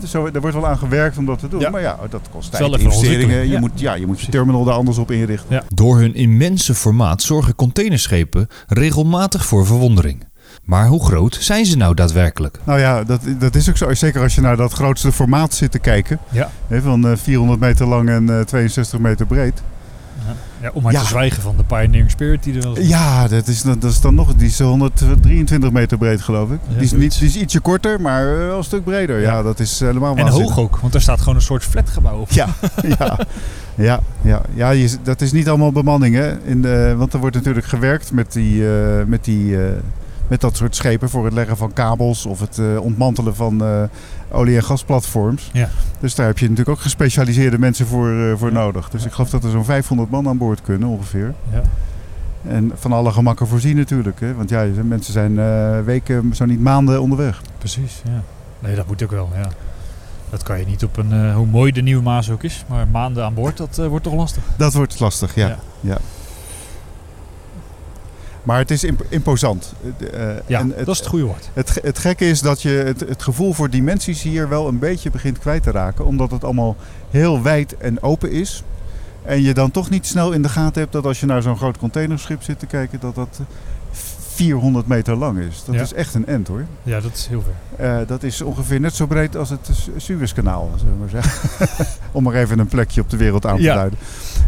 Dus 0.00 0.10
zo, 0.10 0.26
er 0.32 0.40
wordt 0.40 0.56
wel 0.56 0.66
aan 0.66 0.78
gewerkt 0.78 1.18
om 1.18 1.26
dat 1.26 1.38
te 1.38 1.48
doen. 1.48 1.60
Ja. 1.60 1.70
Maar 1.70 1.80
ja, 1.80 1.98
dat 2.10 2.28
kost 2.30 2.50
tijd, 2.50 2.78
investeringen. 2.78 3.38
Je, 3.38 3.48
ja. 3.48 3.60
moet, 3.60 3.80
ja, 3.80 3.94
je 3.94 4.06
moet 4.06 4.20
je 4.20 4.30
terminal 4.30 4.64
daar 4.64 4.74
anders 4.74 4.98
op 4.98 5.10
inrichten. 5.10 5.64
Door 5.68 5.98
hun 5.98 6.14
immense 6.14 6.74
formaat 6.74 7.22
zorgen 7.22 7.54
containerschepen 7.54 8.48
regelmatig 8.66 9.46
voor 9.46 9.66
verwondering. 9.66 10.26
Maar 10.64 10.86
hoe 10.86 11.04
groot 11.04 11.36
zijn 11.40 11.66
ze 11.66 11.76
nou 11.76 11.94
daadwerkelijk? 11.94 12.58
Nou 12.64 12.78
ja, 12.78 13.04
dat, 13.04 13.20
dat 13.38 13.54
is 13.54 13.68
ook 13.68 13.76
zo. 13.76 13.94
Zeker 13.94 14.22
als 14.22 14.34
je 14.34 14.40
naar 14.40 14.56
dat 14.56 14.72
grootste 14.72 15.12
formaat 15.12 15.54
zit 15.54 15.70
te 15.70 15.78
kijken. 15.78 16.18
Ja. 16.30 16.50
Hè, 16.66 16.82
van 16.82 17.08
eh, 17.08 17.16
400 17.16 17.60
meter 17.60 17.86
lang 17.86 18.08
en 18.08 18.38
eh, 18.38 18.44
62 18.44 18.98
meter 18.98 19.26
breed. 19.26 19.62
Ja, 20.62 20.70
om 20.72 20.82
maar 20.82 20.92
Ja. 20.92 21.00
te 21.00 21.06
zwijgen 21.06 21.42
van 21.42 21.56
de 21.56 21.62
Pioneering 21.64 22.10
Spirit 22.10 22.42
die 22.42 22.54
er 22.56 22.62
wel 22.62 22.76
is. 22.76 22.88
Ja, 22.88 23.28
dat 23.28 23.46
is, 23.46 23.62
dat 23.62 23.84
is 23.84 24.00
dan 24.00 24.14
nog. 24.14 24.34
Die 24.34 24.46
is 24.48 24.58
123 24.58 25.70
meter 25.70 25.98
breed, 25.98 26.20
geloof 26.22 26.50
ik. 26.50 26.58
Ja, 26.68 26.74
die, 26.74 26.82
is 26.84 26.92
niet, 26.92 27.18
die 27.18 27.28
is 27.28 27.36
ietsje 27.36 27.60
korter, 27.60 28.00
maar 28.00 28.32
eh, 28.32 28.46
wel 28.46 28.56
een 28.58 28.64
stuk 28.64 28.84
breder. 28.84 29.20
Ja, 29.20 29.42
dat 29.42 29.60
is 29.60 29.80
helemaal 29.80 30.16
En 30.16 30.22
waanzinnig. 30.24 30.54
hoog 30.54 30.64
ook, 30.64 30.76
want 30.78 30.92
daar 30.92 31.02
staat 31.02 31.18
gewoon 31.18 31.34
een 31.34 31.42
soort 31.42 31.64
flatgebouw 31.64 32.18
op. 32.18 32.30
Ja, 32.30 32.46
ja, 32.98 33.18
ja, 33.74 34.00
ja, 34.20 34.42
ja 34.54 34.70
je, 34.70 34.90
dat 35.02 35.20
is 35.20 35.32
niet 35.32 35.48
allemaal 35.48 35.72
bemanning, 35.72 36.14
hè? 36.14 36.38
In 36.44 36.62
de, 36.62 36.94
want 36.96 37.12
er 37.12 37.18
wordt 37.20 37.36
natuurlijk 37.36 37.66
gewerkt 37.66 38.12
met, 38.12 38.32
die, 38.32 38.68
eh, 38.72 39.04
met, 39.06 39.24
die, 39.24 39.56
eh, 39.64 39.72
met 40.28 40.40
dat 40.40 40.56
soort 40.56 40.76
schepen 40.76 41.10
voor 41.10 41.24
het 41.24 41.34
leggen 41.34 41.56
van 41.56 41.72
kabels 41.72 42.26
of 42.26 42.40
het 42.40 42.58
eh, 42.58 42.80
ontmantelen 42.80 43.34
van 43.34 43.62
eh, 43.64 43.82
olie- 44.30 44.56
en 44.56 44.62
gasplatforms. 44.64 45.50
Ja. 45.52 45.68
Dus 46.00 46.14
daar 46.14 46.26
heb 46.26 46.38
je 46.38 46.48
natuurlijk 46.48 46.76
ook 46.76 46.82
gespecialiseerde 46.84 47.58
mensen 47.58 47.86
voor, 47.86 48.10
eh, 48.10 48.32
voor 48.36 48.48
Ja. 48.48 48.54
nodig. 48.54 48.90
Dus 48.90 49.04
ik 49.04 49.12
geloof 49.12 49.30
dat 49.30 49.44
er 49.44 49.50
zo'n 49.50 49.64
500 49.64 50.10
man 50.10 50.28
aan 50.28 50.38
boord 50.38 50.62
kunnen 50.62 50.88
ongeveer. 50.88 51.34
Ja. 51.52 51.62
En 52.48 52.72
van 52.74 52.92
alle 52.92 53.12
gemakken 53.12 53.46
voorzien 53.46 53.76
natuurlijk. 53.76 54.20
Hè? 54.20 54.34
Want 54.34 54.50
ja, 54.50 54.66
mensen 54.82 55.12
zijn 55.12 55.34
weken, 55.84 56.30
zo 56.34 56.44
niet 56.44 56.60
maanden 56.60 57.00
onderweg. 57.02 57.42
Precies, 57.58 58.02
ja. 58.04 58.22
Nee, 58.58 58.74
dat 58.76 58.86
moet 58.86 59.02
ook 59.02 59.10
wel, 59.10 59.28
ja. 59.34 59.48
Dat 60.30 60.42
kan 60.42 60.58
je 60.58 60.66
niet 60.66 60.84
op 60.84 60.96
een, 60.96 61.32
hoe 61.32 61.46
mooi 61.46 61.72
de 61.72 61.82
nieuwe 61.82 62.02
Maas 62.02 62.30
ook 62.30 62.42
is, 62.42 62.64
maar 62.68 62.88
maanden 62.88 63.24
aan 63.24 63.34
boord, 63.34 63.56
dat 63.56 63.76
wordt 63.76 64.04
toch 64.04 64.14
lastig. 64.14 64.42
Dat 64.56 64.72
wordt 64.74 65.00
lastig, 65.00 65.34
ja. 65.34 65.56
Ja. 65.80 65.98
Maar 68.48 68.58
het 68.58 68.70
is 68.70 68.84
imp- 68.84 69.04
imposant. 69.08 69.72
Eh, 70.12 70.28
Ja, 70.46 70.60
en 70.60 70.68
dat 70.78 70.88
is 70.88 70.98
het 70.98 71.06
goede 71.06 71.24
woord. 71.24 71.50
Het, 71.52 71.78
het 71.82 71.98
gekke 71.98 72.24
is 72.28 72.40
dat 72.40 72.62
je 72.62 72.68
het, 72.68 73.00
het 73.00 73.22
gevoel 73.22 73.52
voor 73.52 73.70
dimensies 73.70 74.22
hier 74.22 74.48
wel 74.48 74.68
een 74.68 74.78
beetje 74.78 75.10
begint 75.10 75.38
kwijt 75.38 75.62
te 75.62 75.70
raken. 75.70 76.04
Omdat 76.04 76.30
het 76.30 76.44
allemaal 76.44 76.76
heel 77.10 77.42
wijd 77.42 77.76
en 77.76 78.02
open 78.02 78.30
is. 78.30 78.62
En 79.22 79.42
je 79.42 79.54
dan 79.54 79.70
toch 79.70 79.90
niet 79.90 80.06
snel 80.06 80.32
in 80.32 80.42
de 80.42 80.48
gaten 80.48 80.80
hebt 80.80 80.92
dat 80.92 81.04
als 81.06 81.20
je 81.20 81.26
naar 81.26 81.42
zo'n 81.42 81.56
groot 81.56 81.78
containerschip 81.78 82.42
zit 82.42 82.58
te 82.58 82.66
kijken, 82.66 83.00
dat 83.00 83.14
dat 83.14 83.40
400 84.38 84.86
meter 84.86 85.16
lang 85.16 85.38
is. 85.38 85.62
Dat 85.64 85.74
Ja. 85.74 85.80
is 85.80 85.92
echt 85.92 86.14
een 86.14 86.26
end 86.26 86.48
hoor. 86.48 86.64
Ja, 86.82 87.00
dat 87.00 87.12
is 87.14 87.26
heel 87.26 87.42
ver. 87.76 87.86
Eh, 88.00 88.06
dat 88.06 88.22
is 88.22 88.42
ongeveer 88.42 88.80
net 88.80 88.94
zo 88.94 89.06
breed 89.06 89.36
als 89.36 89.50
het 89.50 89.68
Su- 89.72 89.92
Suezkanaal, 89.96 90.70
zullen 90.76 90.92
we 90.92 90.98
maar 90.98 91.22
zeggen. 91.22 91.68
Om 92.12 92.22
maar 92.22 92.34
even 92.34 92.58
een 92.58 92.66
plekje 92.66 93.00
op 93.00 93.10
de 93.10 93.16
wereld 93.16 93.46
aan 93.46 93.56
te 93.56 93.62
Ja. 93.62 93.74
duiden. 93.74 93.98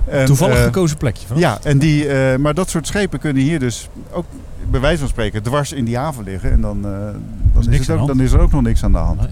En, 0.07 0.25
Toevallig 0.27 0.57
eh, 0.57 0.63
gekozen 0.65 0.97
plekje. 0.97 1.27
Van. 1.27 1.39
ja, 1.39 1.59
en 1.63 1.79
die, 1.79 2.09
eh, 2.09 2.39
maar 2.39 2.55
dat 2.55 2.69
soort 2.71 2.87
schepen 2.87 3.19
kunnen 3.19 3.43
hier 3.43 3.59
dus 3.59 3.89
ook 4.13 4.25
bij 4.71 4.81
wijze 4.81 4.99
van 4.99 5.09
spreken 5.09 5.43
dwars 5.43 5.73
in 5.73 5.85
die 5.85 5.97
haven 5.97 6.25
liggen. 6.25 6.53
En 6.53 6.61
dan, 6.61 6.83
dan, 6.83 6.93
is, 7.59 7.67
het 7.79 7.87
de 7.87 7.93
ook, 7.93 8.07
dan 8.07 8.21
is 8.21 8.33
er 8.33 8.41
ook 8.41 8.53
nog 8.53 8.63
niks 8.63 8.85
aan 8.85 8.93
de 8.93 8.99
hand. 8.99 9.21
Nee. 9.21 9.29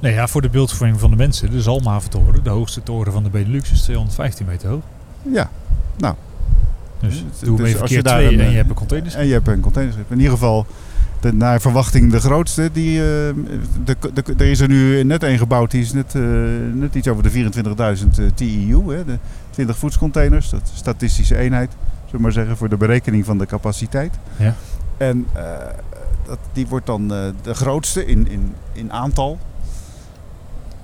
Nee, 0.00 0.12
ja, 0.12 0.26
voor 0.28 0.42
de 0.42 0.48
beeldvorming 0.48 1.00
van 1.00 1.10
de 1.10 1.16
mensen, 1.16 1.50
de 1.50 1.62
Zalmhaventoren, 1.62 2.44
de 2.44 2.50
hoogste 2.50 2.82
toren 2.82 3.12
van 3.12 3.22
de 3.22 3.30
Benelux, 3.30 3.70
is 3.72 3.80
215 3.82 4.46
meter 4.46 4.68
hoog. 4.68 4.82
Ja, 5.32 5.50
Dus 5.96 6.10
Dus 7.00 7.24
doe 7.44 7.80
als 7.80 7.90
je 7.90 8.02
daar 8.02 8.18
twee 8.18 8.32
een, 8.32 8.40
en 8.40 8.46
eh, 8.46 8.50
je 8.50 8.56
hebt 8.56 8.68
een 8.68 8.74
containerschip. 8.74 9.20
en 9.20 9.26
je 9.26 9.32
hebt 9.32 9.48
een 9.48 9.60
containerschip. 9.60 10.10
In 10.10 10.16
ieder 10.16 10.32
geval, 10.32 10.66
de, 11.20 11.32
naar 11.32 11.60
verwachting 11.60 12.10
de 12.10 12.20
grootste. 12.20 12.70
Die, 12.72 12.98
eh, 12.98 13.04
de, 13.84 13.96
de, 14.14 14.34
er 14.36 14.50
is 14.50 14.60
er 14.60 14.68
nu 14.68 15.04
net 15.04 15.22
één 15.22 15.38
gebouwd, 15.38 15.70
die 15.70 15.82
is 15.82 15.92
net, 15.92 16.14
eh, 16.14 16.22
net 16.72 16.94
iets 16.94 17.08
over 17.08 17.22
de 17.22 17.30
24.000 17.30 18.18
eh, 18.18 18.26
TEU. 18.34 18.94
Hè, 18.94 19.04
de 19.04 19.18
20 19.50 19.76
voetscontainers, 19.76 20.50
dat 20.50 20.70
statistische 20.74 21.36
eenheid, 21.36 21.70
zullen 21.70 22.10
we 22.10 22.18
maar 22.18 22.32
zeggen, 22.32 22.56
voor 22.56 22.68
de 22.68 22.76
berekening 22.76 23.24
van 23.24 23.38
de 23.38 23.46
capaciteit. 23.46 24.14
Ja. 24.36 24.54
En 24.96 25.26
dat, 26.26 26.38
die 26.52 26.66
wordt 26.66 26.86
dan 26.86 27.08
de 27.42 27.54
grootste 27.54 28.06
in, 28.06 28.28
in, 28.28 28.54
in 28.72 28.92
aantal. 28.92 29.38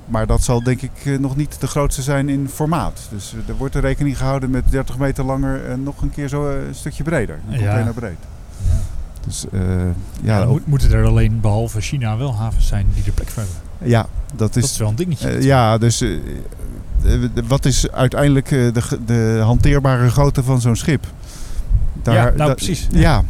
Maar 0.07 0.27
dat 0.27 0.43
zal 0.43 0.62
denk 0.62 0.83
ik 0.83 0.90
eh, 1.05 1.19
nog 1.19 1.37
niet 1.37 1.61
de 1.61 1.67
grootste 1.67 2.03
zijn 2.03 2.29
in 2.29 2.49
formaat. 2.53 3.01
Dus 3.11 3.35
eh, 3.43 3.49
er 3.49 3.57
wordt 3.57 3.75
er 3.75 3.81
rekening 3.81 4.19
gehouden 4.19 4.51
met 4.51 4.64
30 4.71 4.99
meter 4.99 5.25
langer 5.25 5.64
en 5.71 5.83
nog 5.83 6.03
een 6.03 6.11
keer 6.11 6.29
zo 6.29 6.49
eh, 6.51 6.67
een 6.67 6.75
stukje 6.75 7.03
breder. 7.03 7.38
Een 7.49 7.53
Ja. 7.53 7.59
container 7.59 7.95
breed. 7.95 8.17
Ja. 8.67 8.73
Dus 9.27 9.45
eh, 9.53 9.61
Ja, 10.23 10.45
moet, 10.45 10.67
moeten 10.67 10.93
er 10.93 11.07
alleen 11.07 11.40
behalve 11.40 11.81
China 11.81 12.17
wel 12.17 12.37
havens 12.37 12.67
zijn 12.67 12.87
die 12.95 13.05
er 13.07 13.12
plek 13.12 13.29
hebben. 13.35 13.55
ja, 13.79 14.07
dat 14.29 14.38
Dat 14.55 14.57
is. 14.57 14.71
is 14.71 14.77
wel 14.79 14.88
een 14.88 14.95
dingetje. 14.97 15.43
ja, 15.43 15.79
dus 15.79 16.05
wat 17.49 17.64
is 17.64 17.90
uiteindelijk 17.90 18.49
de, 18.49 18.73
de 19.07 19.40
hanteerbare 19.45 20.11
grootte 20.11 20.43
van 20.43 20.61
zo'n 20.61 20.77
schip? 20.77 21.07
Ja, 22.03 22.12
nou, 22.12 22.37
da- 22.37 22.55
precies. 22.55 22.87
Ja. 22.90 23.23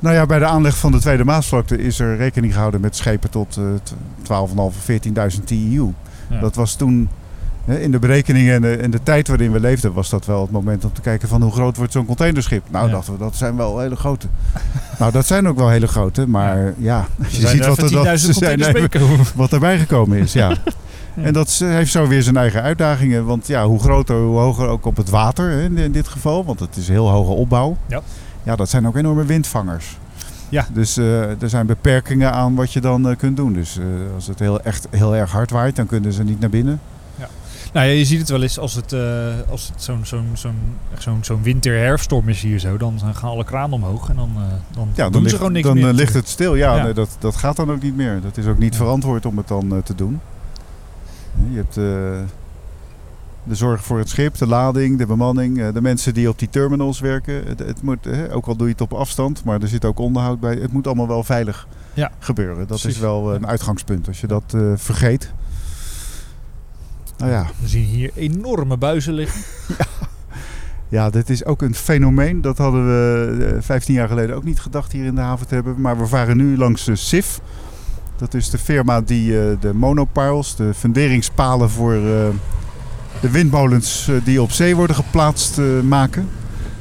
Nou 0.00 0.14
ja, 0.14 0.26
bij 0.26 0.38
de 0.38 0.44
aanleg 0.44 0.76
van 0.78 0.92
de 0.92 0.98
Tweede 1.00 1.24
Maasvlakte 1.24 1.78
is 1.78 1.98
er 1.98 2.16
rekening 2.16 2.52
gehouden 2.52 2.80
met 2.80 2.96
schepen 2.96 3.30
tot 3.30 3.56
eh, 3.56 3.64
t- 3.82 3.94
12.500, 4.22 4.76
14.000 5.38 5.44
TEU. 5.44 5.92
Ja. 6.30 6.40
Dat 6.40 6.54
was 6.54 6.74
toen, 6.74 7.08
in 7.64 7.90
de 7.90 7.98
berekeningen 7.98 8.54
en 8.54 8.62
de, 8.62 8.76
en 8.76 8.90
de 8.90 9.02
tijd 9.02 9.28
waarin 9.28 9.52
we 9.52 9.60
leefden, 9.60 9.92
was 9.92 10.10
dat 10.10 10.26
wel 10.26 10.40
het 10.40 10.50
moment 10.50 10.84
om 10.84 10.92
te 10.92 11.00
kijken 11.00 11.28
van 11.28 11.42
hoe 11.42 11.52
groot 11.52 11.76
wordt 11.76 11.92
zo'n 11.92 12.06
containerschip. 12.06 12.62
Nou, 12.70 12.86
Ja. 12.86 12.92
dachten 12.92 13.12
we, 13.12 13.18
dat 13.18 13.36
zijn 13.36 13.56
wel 13.56 13.78
hele 13.78 13.96
grote. 13.96 14.26
nou, 14.98 15.12
dat 15.12 15.26
zijn 15.26 15.48
ook 15.48 15.56
wel 15.56 15.68
hele 15.68 15.86
grote, 15.88 16.28
maar 16.28 16.74
ja, 16.78 17.06
als 17.24 17.32
je 17.36 17.46
ziet 17.46 17.66
wat, 17.66 17.78
er, 17.78 17.90
dat, 17.90 18.06
10.000 18.06 18.12
ze 18.14 18.32
zijn 18.32 18.60
wat 19.34 19.52
erbij 19.52 19.78
gekomen 19.78 20.18
is. 20.18 20.32
Ja. 20.32 20.52
Ja. 21.16 21.22
En 21.22 21.32
dat 21.32 21.46
is- 21.46 21.60
heeft 21.60 21.90
zo 21.90 22.06
weer 22.06 22.22
zijn 22.22 22.36
eigen 22.36 22.62
uitdagingen. 22.62 23.24
Want 23.24 23.46
ja, 23.46 23.66
hoe 23.66 23.80
groter, 23.80 24.16
hoe 24.16 24.38
hoger 24.38 24.66
ook 24.68 24.84
op 24.86 24.96
het 24.96 25.08
water 25.10 25.50
in, 25.50 25.78
in 25.78 25.92
dit 25.92 26.08
geval. 26.08 26.44
Want 26.44 26.60
het 26.60 26.76
is 26.76 26.88
heel 26.88 27.08
hoge 27.10 27.30
opbouw. 27.32 27.76
Ja. 27.86 28.00
Ja, 28.42 28.56
dat 28.56 28.68
zijn 28.68 28.86
ook 28.86 28.96
enorme 28.96 29.24
windvangers. 29.24 29.98
Ja. 30.50 30.66
Dus 30.72 30.96
eh, 30.96 31.42
er 31.42 31.48
zijn 31.48 31.66
beperkingen 31.66 32.32
aan 32.32 32.54
wat 32.54 32.72
je 32.72 32.80
dan 32.80 33.08
eh, 33.08 33.16
kunt 33.16 33.36
doen. 33.36 33.52
Dus 33.52 33.78
eh, 33.78 33.84
als 34.14 34.26
het 34.26 34.38
heel, 34.38 34.60
echt 34.60 34.86
heel 34.90 35.16
erg 35.16 35.30
hard 35.32 35.50
waait, 35.50 35.76
dan 35.76 35.86
kunnen 35.86 36.12
ze 36.12 36.22
niet 36.24 36.40
naar 36.40 36.50
binnen. 36.50 36.80
Nou 37.72 37.86
ja, 37.86 37.92
je 37.92 38.04
ziet 38.04 38.18
het 38.18 38.28
wel 38.28 38.42
eens 38.42 38.58
als 38.58 38.74
het, 38.74 38.94
als 39.50 39.68
het 39.72 39.82
zo'n 39.82 40.00
zo'n 40.06 40.26
zo'n 40.32 40.54
zo'n 40.98 41.18
zo'n 41.20 41.42
winter-herfstorm 41.42 42.28
is 42.28 42.42
hier 42.42 42.58
zo. 42.58 42.76
Dan 42.76 43.00
gaan 43.14 43.30
alle 43.30 43.44
kranen 43.44 43.72
omhoog 43.72 44.08
en 44.08 44.16
dan, 44.16 44.30
dan 44.72 44.88
Ja, 44.94 45.02
doen 45.04 45.12
dan, 45.12 45.12
ze 45.12 45.20
ligt, 45.22 45.36
gewoon 45.36 45.52
niks 45.52 45.66
dan 45.66 45.76
meer. 45.76 45.88
eh, 45.88 45.94
ligt 45.94 46.14
het 46.14 46.28
stil. 46.28 46.54
Ja, 46.54 46.76
Ja. 46.76 46.82
Nee, 46.84 46.92
dat, 46.92 47.16
dat 47.18 47.36
gaat 47.36 47.56
dan 47.56 47.70
ook 47.70 47.82
niet 47.82 47.96
meer. 47.96 48.20
Dat 48.22 48.36
is 48.36 48.46
ook 48.46 48.58
niet 48.58 48.72
Ja. 48.72 48.78
verantwoord 48.78 49.26
om 49.26 49.36
het 49.36 49.48
dan 49.48 49.80
te 49.84 49.94
doen. 49.94 50.20
Je 51.50 51.56
hebt 51.56 51.76
de 53.50 53.56
zorg 53.56 53.84
voor 53.84 53.98
het 53.98 54.08
schip, 54.08 54.34
de 54.38 54.46
lading, 54.46 54.98
de 54.98 55.06
bemanning, 55.06 55.60
eh, 55.60 55.72
de 55.72 55.80
mensen 55.82 56.14
die 56.14 56.28
op 56.28 56.38
die 56.38 56.48
terminals 56.48 57.00
werken. 57.00 57.42
Het, 57.46 57.58
het 57.58 57.82
moet, 57.82 58.06
eh, 58.06 58.18
ook 58.36 58.46
al 58.46 58.56
doe 58.56 58.66
je 58.66 58.72
het 58.72 58.80
op 58.82 58.92
afstand, 58.92 59.44
maar 59.44 59.62
er 59.62 59.68
zit 59.68 59.84
ook 59.84 59.98
onderhoud 59.98 60.40
bij. 60.40 60.54
Het 60.54 60.72
moet 60.72 60.86
allemaal 60.86 61.08
wel 61.08 61.24
veilig 61.24 61.66
Ja. 61.94 62.10
gebeuren. 62.18 62.56
Dat 62.58 62.66
Precies. 62.66 62.94
is 62.94 62.98
wel 62.98 63.34
een 63.34 63.46
uitgangspunt. 63.46 64.06
Als 64.08 64.20
je 64.20 64.26
dat 64.26 64.42
eh, 64.54 64.60
vergeet. 64.76 65.32
Nou 67.18 67.30
ja, 67.32 67.46
We 67.60 67.68
zien 67.68 67.84
hier 67.84 68.10
enorme 68.14 68.76
buizen 68.76 69.12
liggen. 69.12 69.40
Ja, 70.88 71.10
dit 71.10 71.30
is 71.30 71.44
ook 71.44 71.62
een 71.62 71.74
fenomeen. 71.74 72.40
Dat 72.40 72.58
hadden 72.58 72.86
we 72.86 73.44
eh, 73.54 73.62
15 73.62 73.94
jaar 73.94 74.08
geleden 74.08 74.36
ook 74.36 74.44
niet 74.44 74.60
gedacht 74.60 74.92
hier 74.92 75.04
in 75.04 75.14
de 75.14 75.20
haven 75.20 75.46
te 75.46 75.54
hebben. 75.54 75.80
Maar 75.80 75.98
we 75.98 76.06
varen 76.06 76.36
nu 76.36 76.56
langs 76.56 76.84
de 76.84 76.96
SIF. 76.96 77.40
Dat 78.16 78.34
is 78.34 78.50
de 78.50 78.58
firma 78.58 79.00
die 79.00 79.40
eh, 79.40 79.56
de 79.60 79.74
monopiles, 79.74 80.54
de 80.56 80.74
funderingspalen 80.74 81.70
voor 81.70 81.94
eh, 81.94 82.28
de 83.20 83.30
windmolens 83.30 84.08
eh, 84.08 84.14
die 84.24 84.42
op 84.42 84.52
zee 84.52 84.76
worden 84.76 84.96
geplaatst 84.96 85.58
eh, 85.58 85.80
maken. 85.80 86.28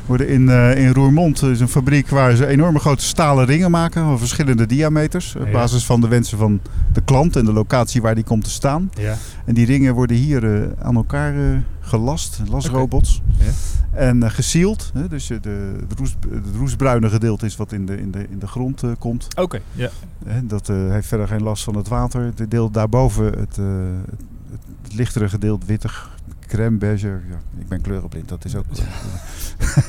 Worden 0.06 0.28
in, 0.28 0.50
eh, 0.50 0.86
in 0.86 0.94
Roermond 0.94 1.42
is 1.42 1.60
een 1.60 1.70
fabriek 1.70 2.10
waar 2.10 2.36
ze 2.36 2.48
enorme 2.48 2.80
grote 2.80 3.04
stalen 3.04 3.46
ringen 3.46 3.72
maken 3.72 4.04
van 4.04 4.20
verschillende 4.20 4.66
diameters. 4.66 5.36
Op 5.36 5.52
basis 5.52 5.86
van 5.86 6.02
de 6.02 6.08
wensen 6.08 6.38
van 6.38 6.60
de 6.94 7.02
klant 7.02 7.36
en 7.36 7.46
de 7.46 7.54
locatie 7.54 8.02
waar 8.02 8.16
die 8.16 8.24
komt 8.24 8.44
te 8.44 8.50
staan. 8.50 8.92
Ja. 8.94 9.18
En 9.46 9.54
die 9.54 9.66
ringen 9.66 9.94
worden 9.94 10.18
hier 10.18 10.70
aan 10.82 10.96
elkaar 10.96 11.64
gelast, 11.80 12.42
lasrobots. 12.50 13.22
Ja. 13.38 13.46
En. 13.92 14.22
Hè? 14.94 15.08
Dus 15.08 15.28
de, 15.28 15.76
het, 15.90 16.00
roest, 16.00 16.16
het 16.30 16.56
roestbruine 16.58 17.10
gedeelte 17.10 17.46
is 17.46 17.56
wat 17.56 17.72
in 17.72 17.86
de, 17.86 17.98
in 17.98 18.12
de, 18.12 18.26
in 18.30 18.40
de 18.40 18.48
grond 18.48 18.84
komt. 19.00 19.28
Oké, 19.36 19.62
ja. 19.72 19.90
Dat 20.44 20.68
heeft 20.68 21.08
verder 21.08 21.28
geen 21.28 21.44
last 21.44 21.64
van 21.64 21.76
het 21.76 21.88
water. 21.88 22.22
Het 22.22 22.52
deel 22.52 22.72
daarboven, 22.72 23.26
het, 23.26 23.56
het, 23.56 24.22
het 24.82 24.94
lichtere 24.94 25.30
gedeelte, 25.30 25.66
wittig, 25.66 26.19
crème, 26.50 26.78
beige. 26.78 27.08
Ja, 27.08 27.40
ik 27.60 27.68
ben 27.68 27.82
kleurenblind, 27.82 28.30
dat 28.30 28.46
is 28.46 28.56
ook... 28.56 28.66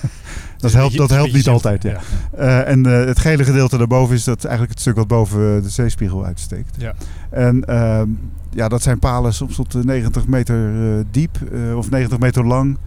dat 0.59 0.73
helpt, 0.73 0.96
dat 0.96 1.11
helpt 1.11 1.33
niet 1.33 1.49
altijd, 1.49 1.83
ja. 1.83 2.01
Eh, 2.37 2.68
en 2.68 2.87
eh, 2.87 3.07
het 3.07 3.18
gele 3.18 3.44
gedeelte 3.44 3.79
daarboven 3.79 4.14
is 4.14 4.25
dat 4.25 4.44
eigenlijk 4.44 4.73
het 4.73 4.81
stuk 4.81 4.96
wat 4.96 5.07
boven 5.09 5.62
de 5.62 5.68
zeespiegel 5.68 6.25
uitsteekt. 6.25 6.77
Ja. 6.79 6.94
En 7.31 7.64
ehm, 7.64 8.09
ja, 8.51 8.68
dat 8.68 8.83
zijn 8.83 8.99
palen 8.99 9.35
soms 9.35 9.57
tot 9.57 9.75
eh, 9.75 9.83
90 9.83 10.27
meter 10.27 10.99
eh, 10.99 11.05
diep 11.11 11.38
eh, 11.53 11.77
of 11.77 11.90
90 11.90 12.18
meter 12.18 12.46
lang. 12.46 12.79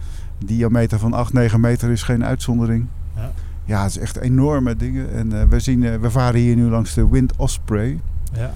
Diameter 0.44 0.98
van 0.98 1.12
8, 1.12 1.32
9 1.32 1.60
meter 1.60 1.90
is 1.90 2.02
geen 2.02 2.24
uitzondering. 2.24 2.86
Ja. 3.16 3.32
Ja, 3.64 3.82
het 3.82 3.90
is 3.90 3.98
echt 3.98 4.16
enorme 4.16 4.76
dingen. 4.76 5.12
En 5.14 5.40
eh, 5.40 5.48
we, 5.48 5.60
zien, 5.60 5.84
eh, 5.84 5.94
we 6.00 6.10
varen 6.10 6.40
hier 6.40 6.56
nu 6.56 6.68
langs 6.68 6.94
de 6.94 7.08
Wind 7.08 7.32
Osprey. 7.36 8.00
ja. 8.32 8.52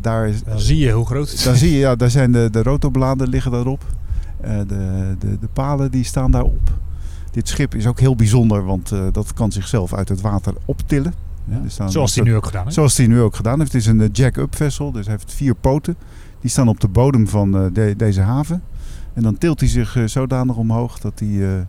Daar, 0.00 0.28
is, 0.28 0.42
Dan 0.42 0.60
zie 0.60 0.78
je 0.78 0.92
hoe 0.92 1.06
groot 1.06 1.28
het 1.28 1.38
is. 1.38 1.44
daar 1.44 1.56
zie 1.56 1.72
je, 1.72 1.78
ja, 1.78 1.96
daar 1.96 2.10
zijn 2.10 2.32
de, 2.32 2.48
de 2.50 2.62
rotobladen 2.62 3.28
liggen 3.28 3.50
daarop. 3.50 3.84
Eh, 4.42 4.58
de, 4.66 5.14
de, 5.18 5.38
de 5.40 5.48
palen 5.52 5.90
die 5.90 6.04
staan 6.04 6.30
daarop. 6.30 6.70
Dit 7.30 7.48
schip 7.48 7.74
is 7.74 7.86
ook 7.86 8.00
heel 8.00 8.16
bijzonder, 8.16 8.64
want 8.64 8.92
eh, 8.92 9.02
dat 9.12 9.32
kan 9.34 9.52
zichzelf 9.52 9.94
uit 9.94 10.08
het 10.08 10.20
water 10.20 10.54
optillen. 10.64 11.14
Ja. 11.44 11.60
staan- 11.66 11.90
Zoals 11.90 12.14
hij 12.14 12.24
nu 12.24 12.34
ook 12.36 12.46
gedaan 12.46 12.62
heeft. 12.62 12.74
Zoals 12.74 12.96
hij 12.96 13.06
nu 13.06 13.20
ook 13.20 13.36
gedaan 13.36 13.58
heeft. 13.58 13.72
Het 13.72 13.80
is 13.80 13.86
een 13.88 14.00
eh, 14.00 14.08
jack-up 14.12 14.56
vessel, 14.56 14.92
dus 14.92 15.06
hij 15.06 15.14
heeft 15.14 15.34
vier 15.34 15.54
poten. 15.54 15.96
Die 16.40 16.50
staan 16.50 16.68
op 16.68 16.80
de 16.80 16.88
bodem 16.88 17.28
van 17.28 17.50
de- 17.72 17.94
deze 17.96 18.20
haven. 18.20 18.62
En 19.14 19.22
dan 19.22 19.38
tilt 19.38 19.60
hij 19.60 19.68
zich 19.68 19.96
zodanig 20.04 20.56
omhoog 20.56 20.98
dat 20.98 21.18
hij 21.18 21.66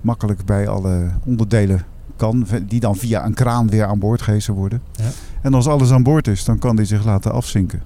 makkelijk 0.00 0.44
bij 0.44 0.68
alle 0.68 1.10
onderdelen 1.24 1.82
kan. 2.16 2.46
Die 2.66 2.80
dan 2.80 2.96
via 2.96 3.24
een 3.24 3.34
kraan 3.34 3.68
weer 3.68 3.84
aan 3.86 3.98
boord 3.98 4.22
gehesen 4.22 4.54
worden. 4.54 4.82
Ja. 4.92 5.04
En 5.42 5.54
als 5.54 5.66
alles 5.66 5.90
aan 5.90 6.02
boord 6.02 6.26
is, 6.28 6.44
dan 6.44 6.58
kan 6.58 6.76
hij 6.76 6.84
zich 6.84 7.04
laten 7.04 7.32
afzinken. 7.32 7.82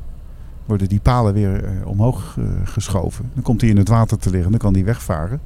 Worden 0.73 0.91
die 0.91 1.01
palen 1.01 1.33
weer 1.35 1.65
eh, 1.65 1.87
omhoog 1.87 2.37
eh, 2.39 2.45
geschoven. 2.65 3.31
Dan 3.35 3.43
komt 3.43 3.61
hij 3.61 3.71
in 3.71 3.77
het 3.77 3.89
water 3.89 4.19
te 4.19 4.31
liggen, 4.31 4.51
dan 4.51 4.61
kan 4.61 4.73
hij 4.75 4.85
wegvaren. 4.85 5.41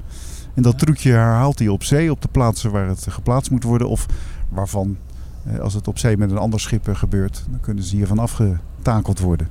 En 0.54 0.62
dat 0.62 0.78
trucje 0.78 1.10
herhaalt 1.10 1.58
hij 1.58 1.68
op 1.68 1.82
zee, 1.82 2.10
op 2.10 2.22
de 2.22 2.28
plaatsen 2.28 2.70
waar 2.70 2.88
het 2.88 3.06
geplaatst 3.08 3.50
moet 3.50 3.62
worden. 3.62 3.88
Of 3.88 4.06
waarvan, 4.48 4.96
eh, 5.44 5.58
als 5.58 5.74
het 5.74 5.88
op 5.88 5.98
zee 5.98 6.16
met 6.16 6.30
een 6.30 6.38
ander 6.38 6.60
schip 6.60 6.88
gebeurt, 6.92 7.44
dan 7.50 7.60
kunnen 7.60 7.84
ze 7.84 7.96
hiervan 7.96 8.18
afgetakeld 8.18 9.18
worden. 9.20 9.48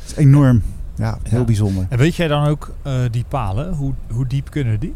Het 0.00 0.10
is 0.10 0.16
enorm, 0.16 0.62
ja, 0.94 1.18
heel 1.22 1.38
Ja. 1.38 1.44
bijzonder. 1.44 1.86
En 1.88 1.98
weet 1.98 2.14
jij 2.14 2.28
dan 2.28 2.46
ook 2.46 2.74
die 3.10 3.24
palen, 3.28 3.74
hoe, 3.74 3.92
hoe 4.10 4.26
diep 4.26 4.50
kunnen 4.50 4.80
die? 4.80 4.94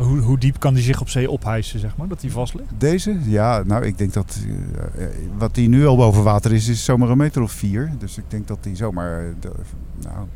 Hoe, 0.00 0.18
hoe 0.18 0.38
diep 0.38 0.58
kan 0.58 0.74
die 0.74 0.82
zich 0.82 1.00
op 1.00 1.08
zee 1.08 1.30
ophijsen, 1.30 1.78
zeg 1.80 1.96
maar, 1.96 2.08
dat 2.08 2.20
die 2.20 2.32
vast 2.32 2.54
ligt? 2.54 2.68
Deze? 2.78 3.16
Ja, 3.24 3.62
nou 3.66 3.84
ik 3.84 3.98
denk 3.98 4.12
dat 4.12 4.38
eh, 4.96 5.04
eh, 5.04 5.10
wat 5.38 5.54
die 5.54 5.68
nu 5.68 5.86
al 5.86 5.96
boven 5.96 6.22
water 6.22 6.52
is, 6.52 6.68
is 6.68 6.84
zomaar 6.84 7.08
een 7.08 7.16
meter 7.16 7.42
of 7.42 7.52
vier. 7.52 7.90
Dus 7.98 8.18
ik 8.18 8.24
denk 8.28 8.48
dat 8.48 8.58
die 8.64 8.76
zomaar, 8.76 9.20
eh, 9.20 9.50
nou, 10.02 10.26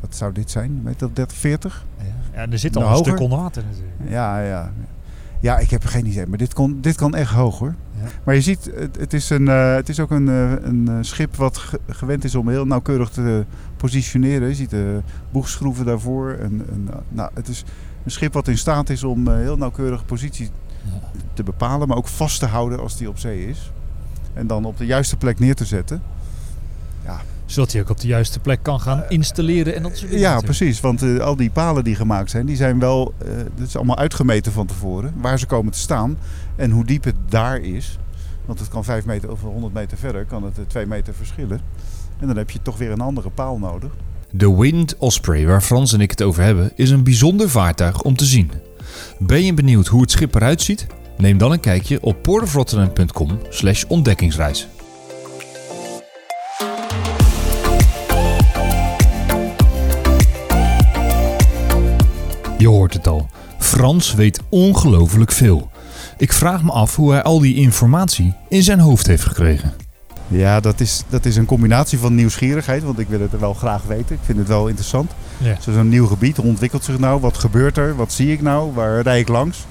wat 0.00 0.14
zou 0.16 0.32
dit 0.32 0.50
zijn? 0.50 0.70
Een 0.70 0.82
meter 0.82 1.06
of 1.06 1.12
30, 1.12 1.36
40? 1.36 1.84
Ja, 2.34 2.46
er 2.50 2.58
zit 2.58 2.76
al 2.76 2.82
Nou, 2.82 2.92
een 2.92 2.98
hoger? 2.98 3.12
stuk 3.12 3.24
onder 3.24 3.38
water 3.38 3.62
natuurlijk. 3.70 4.10
Ja, 4.10 4.40
ja. 4.40 4.72
Ja, 5.40 5.58
ik 5.58 5.70
heb 5.70 5.84
geen 5.84 6.06
idee, 6.06 6.26
maar 6.26 6.38
dit, 6.38 6.54
kon, 6.54 6.80
dit 6.80 6.96
kan 6.96 7.14
echt 7.14 7.32
hoog 7.32 7.58
hoor. 7.58 7.74
Ja. 8.02 8.08
Maar 8.24 8.34
je 8.34 8.40
ziet, 8.40 8.70
het, 8.74 8.96
het, 8.96 9.12
is, 9.12 9.30
een, 9.30 9.46
het 9.46 9.88
is 9.88 10.00
ook 10.00 10.10
een, 10.10 10.26
een 10.26 11.04
schip 11.04 11.36
wat 11.36 11.58
ge- 11.58 11.80
gewend 11.88 12.24
is 12.24 12.34
om 12.34 12.48
heel 12.48 12.64
nauwkeurig 12.66 13.08
te 13.10 13.44
positioneren. 13.84 14.48
Je 14.48 14.54
ziet 14.54 14.70
de 14.70 15.00
boegschroeven 15.30 15.84
daarvoor. 15.84 16.30
En, 16.30 16.66
en, 16.70 16.88
eh, 16.90 16.96
nou, 17.08 17.30
het 17.34 17.48
is 17.48 17.64
een 18.04 18.10
schip 18.10 18.32
wat 18.32 18.48
in 18.48 18.58
staat 18.58 18.90
is 18.90 19.04
om 19.04 19.28
eh, 19.28 19.34
heel 19.34 19.56
nauwkeurig 19.56 20.04
positie 20.04 20.50
te 21.32 21.42
bepalen, 21.42 21.88
maar 21.88 21.96
ook 21.96 22.08
vast 22.08 22.38
te 22.38 22.46
houden 22.46 22.80
als 22.80 22.96
die 22.96 23.08
op 23.08 23.18
zee 23.18 23.48
is. 23.48 23.72
En 24.32 24.46
dan 24.46 24.64
op 24.64 24.78
de 24.78 24.86
juiste 24.86 25.16
plek 25.16 25.38
neer 25.38 25.54
te 25.54 25.64
zetten. 25.64 26.02
Zodat 27.46 27.72
hij 27.72 27.80
ook 27.80 27.88
op 27.88 28.00
de 28.00 28.06
juiste 28.06 28.40
plek 28.40 28.62
kan 28.62 28.80
gaan 28.80 29.04
installeren 29.08 29.74
en 29.74 29.82
dat 29.82 29.96
soort 29.96 30.10
dingen. 30.10 30.28
Ja, 30.28 30.40
precies. 30.40 30.80
Want 30.80 31.02
eh, 31.02 31.18
al 31.18 31.36
die 31.36 31.50
palen 31.50 31.84
die 31.84 31.94
gemaakt 31.94 32.30
zijn, 32.30 32.46
die 32.46 32.56
zijn 32.56 32.78
wel, 32.78 33.14
eh 33.18 33.28
dat 33.56 33.66
is 33.66 33.76
allemaal 33.76 33.98
uitgemeten 33.98 34.52
van 34.52 34.66
tevoren. 34.66 35.14
Waar 35.16 35.38
ze 35.38 35.46
komen 35.46 35.72
te 35.72 35.78
staan 35.78 36.18
en 36.56 36.70
hoe 36.70 36.84
diep 36.84 37.04
het 37.04 37.16
daar 37.28 37.60
is. 37.60 37.98
Want 38.44 38.58
het 38.58 38.68
kan 38.68 38.84
5 38.84 39.04
meter 39.04 39.30
of 39.30 39.40
100 39.40 39.74
meter 39.74 39.98
verder, 39.98 40.24
kan 40.24 40.42
het 40.44 40.68
2 40.68 40.86
meter 40.86 41.14
verschillen. 41.14 41.60
En 42.20 42.26
dan 42.26 42.36
heb 42.36 42.50
je 42.50 42.62
toch 42.62 42.78
weer 42.78 42.90
een 42.90 43.00
andere 43.00 43.30
paal 43.30 43.58
nodig. 43.58 43.92
De 44.30 44.54
Wind 44.56 44.96
Osprey, 44.98 45.46
waar 45.46 45.62
Frans 45.62 45.92
en 45.92 46.00
ik 46.00 46.10
het 46.10 46.22
over 46.22 46.42
hebben, 46.42 46.72
is 46.74 46.90
een 46.90 47.04
bijzonder 47.04 47.50
vaartuig 47.50 48.02
om 48.02 48.16
te 48.16 48.24
zien. 48.24 48.50
Ben 49.18 49.44
je 49.44 49.54
benieuwd 49.54 49.86
hoe 49.86 50.00
het 50.00 50.10
schip 50.10 50.34
eruit 50.34 50.62
ziet? 50.62 50.86
Neem 51.16 51.38
dan 51.38 51.52
een 51.52 51.60
kijkje 51.60 52.02
op 52.02 52.22
portofrotterdam.com 52.22 53.38
slash 53.48 53.84
ontdekkingsreis. 53.84 54.68
Je 62.58 62.68
hoort 62.68 62.94
het 62.94 63.06
al. 63.06 63.28
Frans 63.58 64.14
weet 64.14 64.40
ongelooflijk 64.48 65.32
veel. 65.32 65.70
Ik 66.16 66.32
vraag 66.32 66.62
me 66.62 66.70
af 66.70 66.96
hoe 66.96 67.12
hij 67.12 67.22
al 67.22 67.40
die 67.40 67.54
informatie 67.54 68.34
in 68.48 68.62
zijn 68.62 68.80
hoofd 68.80 69.06
heeft 69.06 69.24
gekregen. 69.24 69.83
Ja, 70.28 70.60
dat 70.60 70.80
is, 70.80 71.02
dat 71.08 71.24
is 71.24 71.36
een 71.36 71.44
combinatie 71.44 71.98
van 71.98 72.14
nieuwsgierigheid, 72.14 72.82
want 72.82 72.98
ik 72.98 73.08
wil 73.08 73.20
het 73.20 73.38
wel 73.40 73.54
graag 73.54 73.82
weten. 73.82 74.14
Ik 74.14 74.20
vind 74.24 74.38
het 74.38 74.48
wel 74.48 74.66
interessant. 74.66 75.12
Ja. 75.38 75.56
Zo- 75.60 75.72
Zo'n 75.72 75.88
nieuw 75.88 76.06
gebied, 76.06 76.36
hoe 76.36 76.46
ontwikkelt 76.46 76.84
zich 76.84 76.98
nou? 76.98 77.20
Wat 77.20 77.38
gebeurt 77.38 77.76
er? 77.76 77.96
Wat 77.96 78.12
zie 78.12 78.32
ik 78.32 78.42
nou? 78.42 78.72
Waar 78.74 79.00
rijd 79.00 79.20
ik 79.20 79.28
langs? 79.28 79.64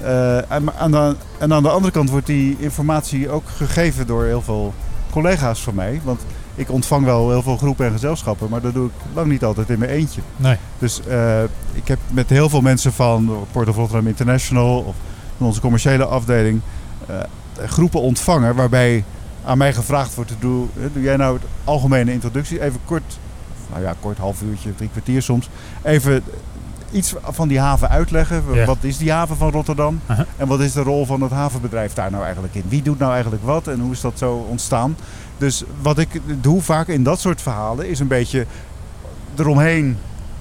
Eh, 0.00 0.50
en, 0.52 0.74
aan 0.78 0.90
de, 0.90 1.16
en 1.38 1.52
aan 1.52 1.62
de 1.62 1.68
andere 1.68 1.92
kant 1.92 2.10
wordt 2.10 2.26
die 2.26 2.56
informatie 2.58 3.30
ook 3.30 3.44
gegeven 3.56 4.06
door 4.06 4.24
heel 4.24 4.42
veel 4.42 4.74
collega's 5.10 5.62
van 5.62 5.74
mij. 5.74 6.00
Want 6.04 6.20
ik 6.54 6.70
ontvang 6.70 7.04
wel 7.04 7.30
heel 7.30 7.42
veel 7.42 7.56
groepen 7.56 7.86
en 7.86 7.92
gezelschappen, 7.92 8.48
maar 8.50 8.60
dat 8.60 8.74
doe 8.74 8.86
ik 8.86 8.92
lang 9.14 9.26
niet 9.30 9.44
altijd 9.44 9.70
in 9.70 9.78
mijn 9.78 9.90
eentje. 9.90 10.20
Nee. 10.36 10.56
Dus 10.78 11.00
eh, 11.08 11.42
ik 11.72 11.88
heb 11.88 11.98
met 12.10 12.30
heel 12.30 12.48
veel 12.48 12.60
mensen 12.60 12.92
van 12.92 13.46
Port 13.52 13.68
of 13.68 13.76
Rotterdam 13.76 14.06
International 14.06 14.78
of 14.80 14.94
van 15.36 15.46
onze 15.46 15.60
commerciële 15.60 16.04
afdeling 16.04 16.60
eh, 17.06 17.16
groepen 17.66 18.00
ontvangen 18.00 18.54
waarbij 18.54 19.04
aan 19.44 19.58
mij 19.58 19.72
gevraagd 19.72 20.14
wordt: 20.14 20.34
doe, 20.38 20.66
eh, 20.76 20.84
doe 20.92 21.02
jij 21.02 21.16
nou 21.16 21.34
het 21.34 21.44
algemene 21.64 22.12
introductie? 22.12 22.62
Even 22.62 22.80
kort, 22.84 23.18
nou 23.70 23.82
ja, 23.82 23.94
kort, 24.00 24.18
half 24.18 24.42
uurtje, 24.42 24.74
drie 24.74 24.88
kwartier 24.88 25.22
soms. 25.22 25.48
Even 25.82 26.22
iets 26.90 27.14
van 27.22 27.48
die 27.48 27.60
haven 27.60 27.88
uitleggen. 27.88 28.42
Ja. 28.52 28.64
Wat 28.64 28.76
is 28.80 28.98
die 28.98 29.12
haven 29.12 29.36
van 29.36 29.50
Rotterdam? 29.50 30.00
En 30.36 30.46
wat 30.46 30.60
is 30.60 30.72
de 30.72 30.82
rol 30.82 31.06
van 31.06 31.20
het 31.20 31.30
havenbedrijf 31.30 31.92
daar 31.92 32.10
nou 32.10 32.24
eigenlijk 32.24 32.54
in? 32.54 32.64
Wie 32.68 32.82
doet 32.82 32.98
nou 32.98 33.12
eigenlijk 33.12 33.44
wat 33.44 33.68
en 33.68 33.80
hoe 33.80 33.92
is 33.92 34.00
dat 34.00 34.18
zo 34.18 34.46
ontstaan? 34.48 34.96
Dus 35.38 35.64
wat 35.82 35.98
ik 35.98 36.20
doe 36.40 36.62
vaak 36.62 36.88
in 36.88 37.02
dat 37.02 37.20
soort 37.20 37.42
verhalen 37.42 37.88
is 37.88 37.98
een 38.00 38.06
beetje 38.06 38.46
eromheen 39.36 39.98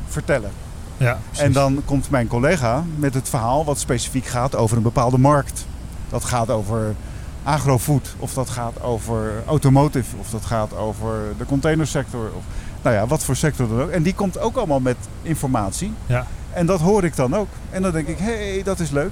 vertellen. 0.07 0.51
Ja, 0.97 1.19
precies. 1.25 1.43
En 1.43 1.51
dan 1.51 1.81
komt 1.85 2.09
mijn 2.09 2.27
collega 2.27 2.83
met 2.95 3.13
het 3.13 3.29
verhaal 3.29 3.65
wat 3.65 3.79
specifiek 3.79 4.25
gaat 4.25 4.55
over 4.55 4.77
een 4.77 4.83
bepaalde 4.83 5.17
markt. 5.17 5.65
Dat 6.09 6.23
gaat 6.23 6.49
over 6.49 6.95
agrofood, 7.43 8.15
of 8.17 8.34
dat 8.34 8.49
gaat 8.49 8.82
over 8.82 9.43
automotive, 9.45 10.17
of 10.17 10.29
dat 10.29 10.45
gaat 10.45 10.75
over 10.77 11.19
de 11.38 11.45
containersector. 11.45 12.32
Of, 12.36 12.43
nou 12.82 12.95
ja, 12.95 13.08
wat 13.08 13.23
voor 13.23 13.36
sector 13.36 13.67
dan 13.67 13.82
ook. 13.82 13.89
En 13.89 14.03
die 14.03 14.15
komt 14.15 14.39
ook 14.39 14.56
allemaal 14.56 14.79
met 14.79 14.97
informatie. 15.21 15.93
Ja. 16.06 16.27
En 16.53 16.65
dat 16.65 16.79
hoor 16.79 17.03
ik 17.03 17.15
dan 17.15 17.36
ook. 17.36 17.47
En 17.69 17.82
dan 17.82 17.91
denk 17.91 18.08
ik, 18.08 18.17
hé, 18.17 18.53
hey, 18.53 18.63
dat 18.63 18.79
is 18.79 18.89
leuk. 18.89 19.12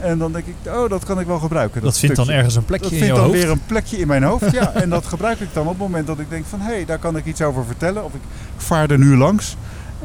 En 0.00 0.18
dan 0.18 0.32
denk 0.32 0.46
ik, 0.46 0.54
oh, 0.74 0.88
dat 0.88 1.04
kan 1.04 1.20
ik 1.20 1.26
wel 1.26 1.38
gebruiken. 1.38 1.82
Dat, 1.82 1.98
vindt 1.98 2.16
dan 2.16 2.30
ergens 2.30 2.54
een 2.54 2.64
plekje 2.64 2.84
Dat 2.84 2.92
in 2.92 2.98
vindt 2.98 3.14
je 3.14 3.20
dan 3.20 3.30
hoofd. 3.30 3.42
weer 3.42 3.52
een 3.52 3.66
plekje 3.66 3.98
in 3.98 4.06
mijn 4.06 4.22
hoofd. 4.22 4.50
Ja, 4.50 4.72
en 4.72 4.90
dat 4.90 5.06
gebruik 5.06 5.40
ik 5.40 5.48
dan 5.52 5.62
op 5.62 5.68
het 5.68 5.78
moment 5.78 6.06
dat 6.06 6.18
ik 6.18 6.30
denk 6.30 6.44
van... 6.46 6.60
hé, 6.60 6.72
hey, 6.72 6.84
daar 6.84 6.98
kan 6.98 7.16
ik 7.16 7.24
iets 7.24 7.42
over 7.42 7.64
vertellen. 7.64 8.04
Of 8.04 8.14
ik 8.14 8.20
vaar 8.56 8.90
er 8.90 8.98
nu 8.98 9.16
langs. 9.16 9.56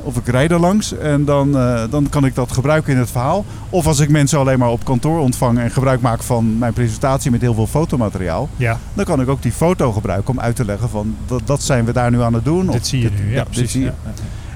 Of 0.04 0.18
ik 0.18 0.28
rijd 0.28 0.52
er 0.52 0.60
langs. 0.60 0.98
En 0.98 1.26
dan, 1.26 1.58
eh, 1.58 1.84
dan 1.90 2.10
kan 2.10 2.26
ik 2.26 2.36
dat 2.36 2.52
gebruiken 2.52 2.94
in 2.94 3.00
het 3.00 3.12
verhaal. 3.12 3.46
Of 3.70 3.88
als 3.88 4.00
ik 4.00 4.10
mensen 4.10 4.40
alleen 4.40 4.60
maar 4.60 4.70
op 4.70 4.84
kantoor 4.86 5.20
ontvang... 5.20 5.60
en 5.60 5.72
gebruik 5.72 6.02
maak 6.02 6.24
van 6.24 6.58
mijn 6.58 6.74
presentatie 6.74 7.32
met 7.32 7.42
heel 7.42 7.54
veel 7.54 7.68
fotomateriaal... 7.68 8.50
Ja, 8.56 8.80
dan 8.94 9.06
kan 9.06 9.22
ik 9.22 9.30
ook 9.30 9.42
die 9.42 9.52
foto 9.52 9.92
gebruiken 9.92 10.30
om 10.34 10.40
uit 10.40 10.56
te 10.56 10.66
leggen 10.66 10.90
van... 10.90 11.16
dat, 11.26 11.42
dat 11.46 11.64
zijn 11.64 11.86
we 11.86 11.92
daar 11.94 12.12
nu 12.12 12.22
aan 12.22 12.34
het 12.34 12.46
doen. 12.46 12.68
Of 12.68 12.74
dit 12.76 12.88
zie 12.88 13.02
je 13.02 13.10
dit- 13.10 13.20
nu. 13.20 13.32
Ja, 13.34 13.44
precies. 13.44 13.72
zie 13.72 13.82
je. 13.82 13.86
Ja, 13.86 13.94
ja. 14.04 14.12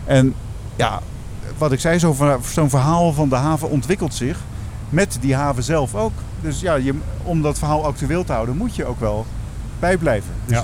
En 0.05 0.33
ja, 0.75 0.99
wat 1.57 1.71
ik 1.71 1.79
zei, 1.79 1.99
zo'n 1.99 2.15
verha- 2.15 2.37
zo'n 2.51 2.69
verhaal 2.69 3.13
van 3.13 3.29
de 3.29 3.35
haven 3.35 3.69
ontwikkelt 3.69 4.13
zich 4.13 4.37
met 4.89 5.17
die 5.21 5.35
haven 5.35 5.63
zelf 5.63 5.95
ook. 5.95 6.11
Dus 6.41 6.59
ja, 6.59 6.75
je, 6.75 6.93
om 7.23 7.41
dat 7.41 7.57
verhaal 7.59 7.85
actueel 7.85 8.23
te 8.23 8.31
houden, 8.31 8.57
moet 8.57 8.75
je 8.75 8.85
ook 8.85 8.99
wel 8.99 9.25
bijblijven. 9.79 10.31
Dus 10.45 10.57
Ja. 10.57 10.63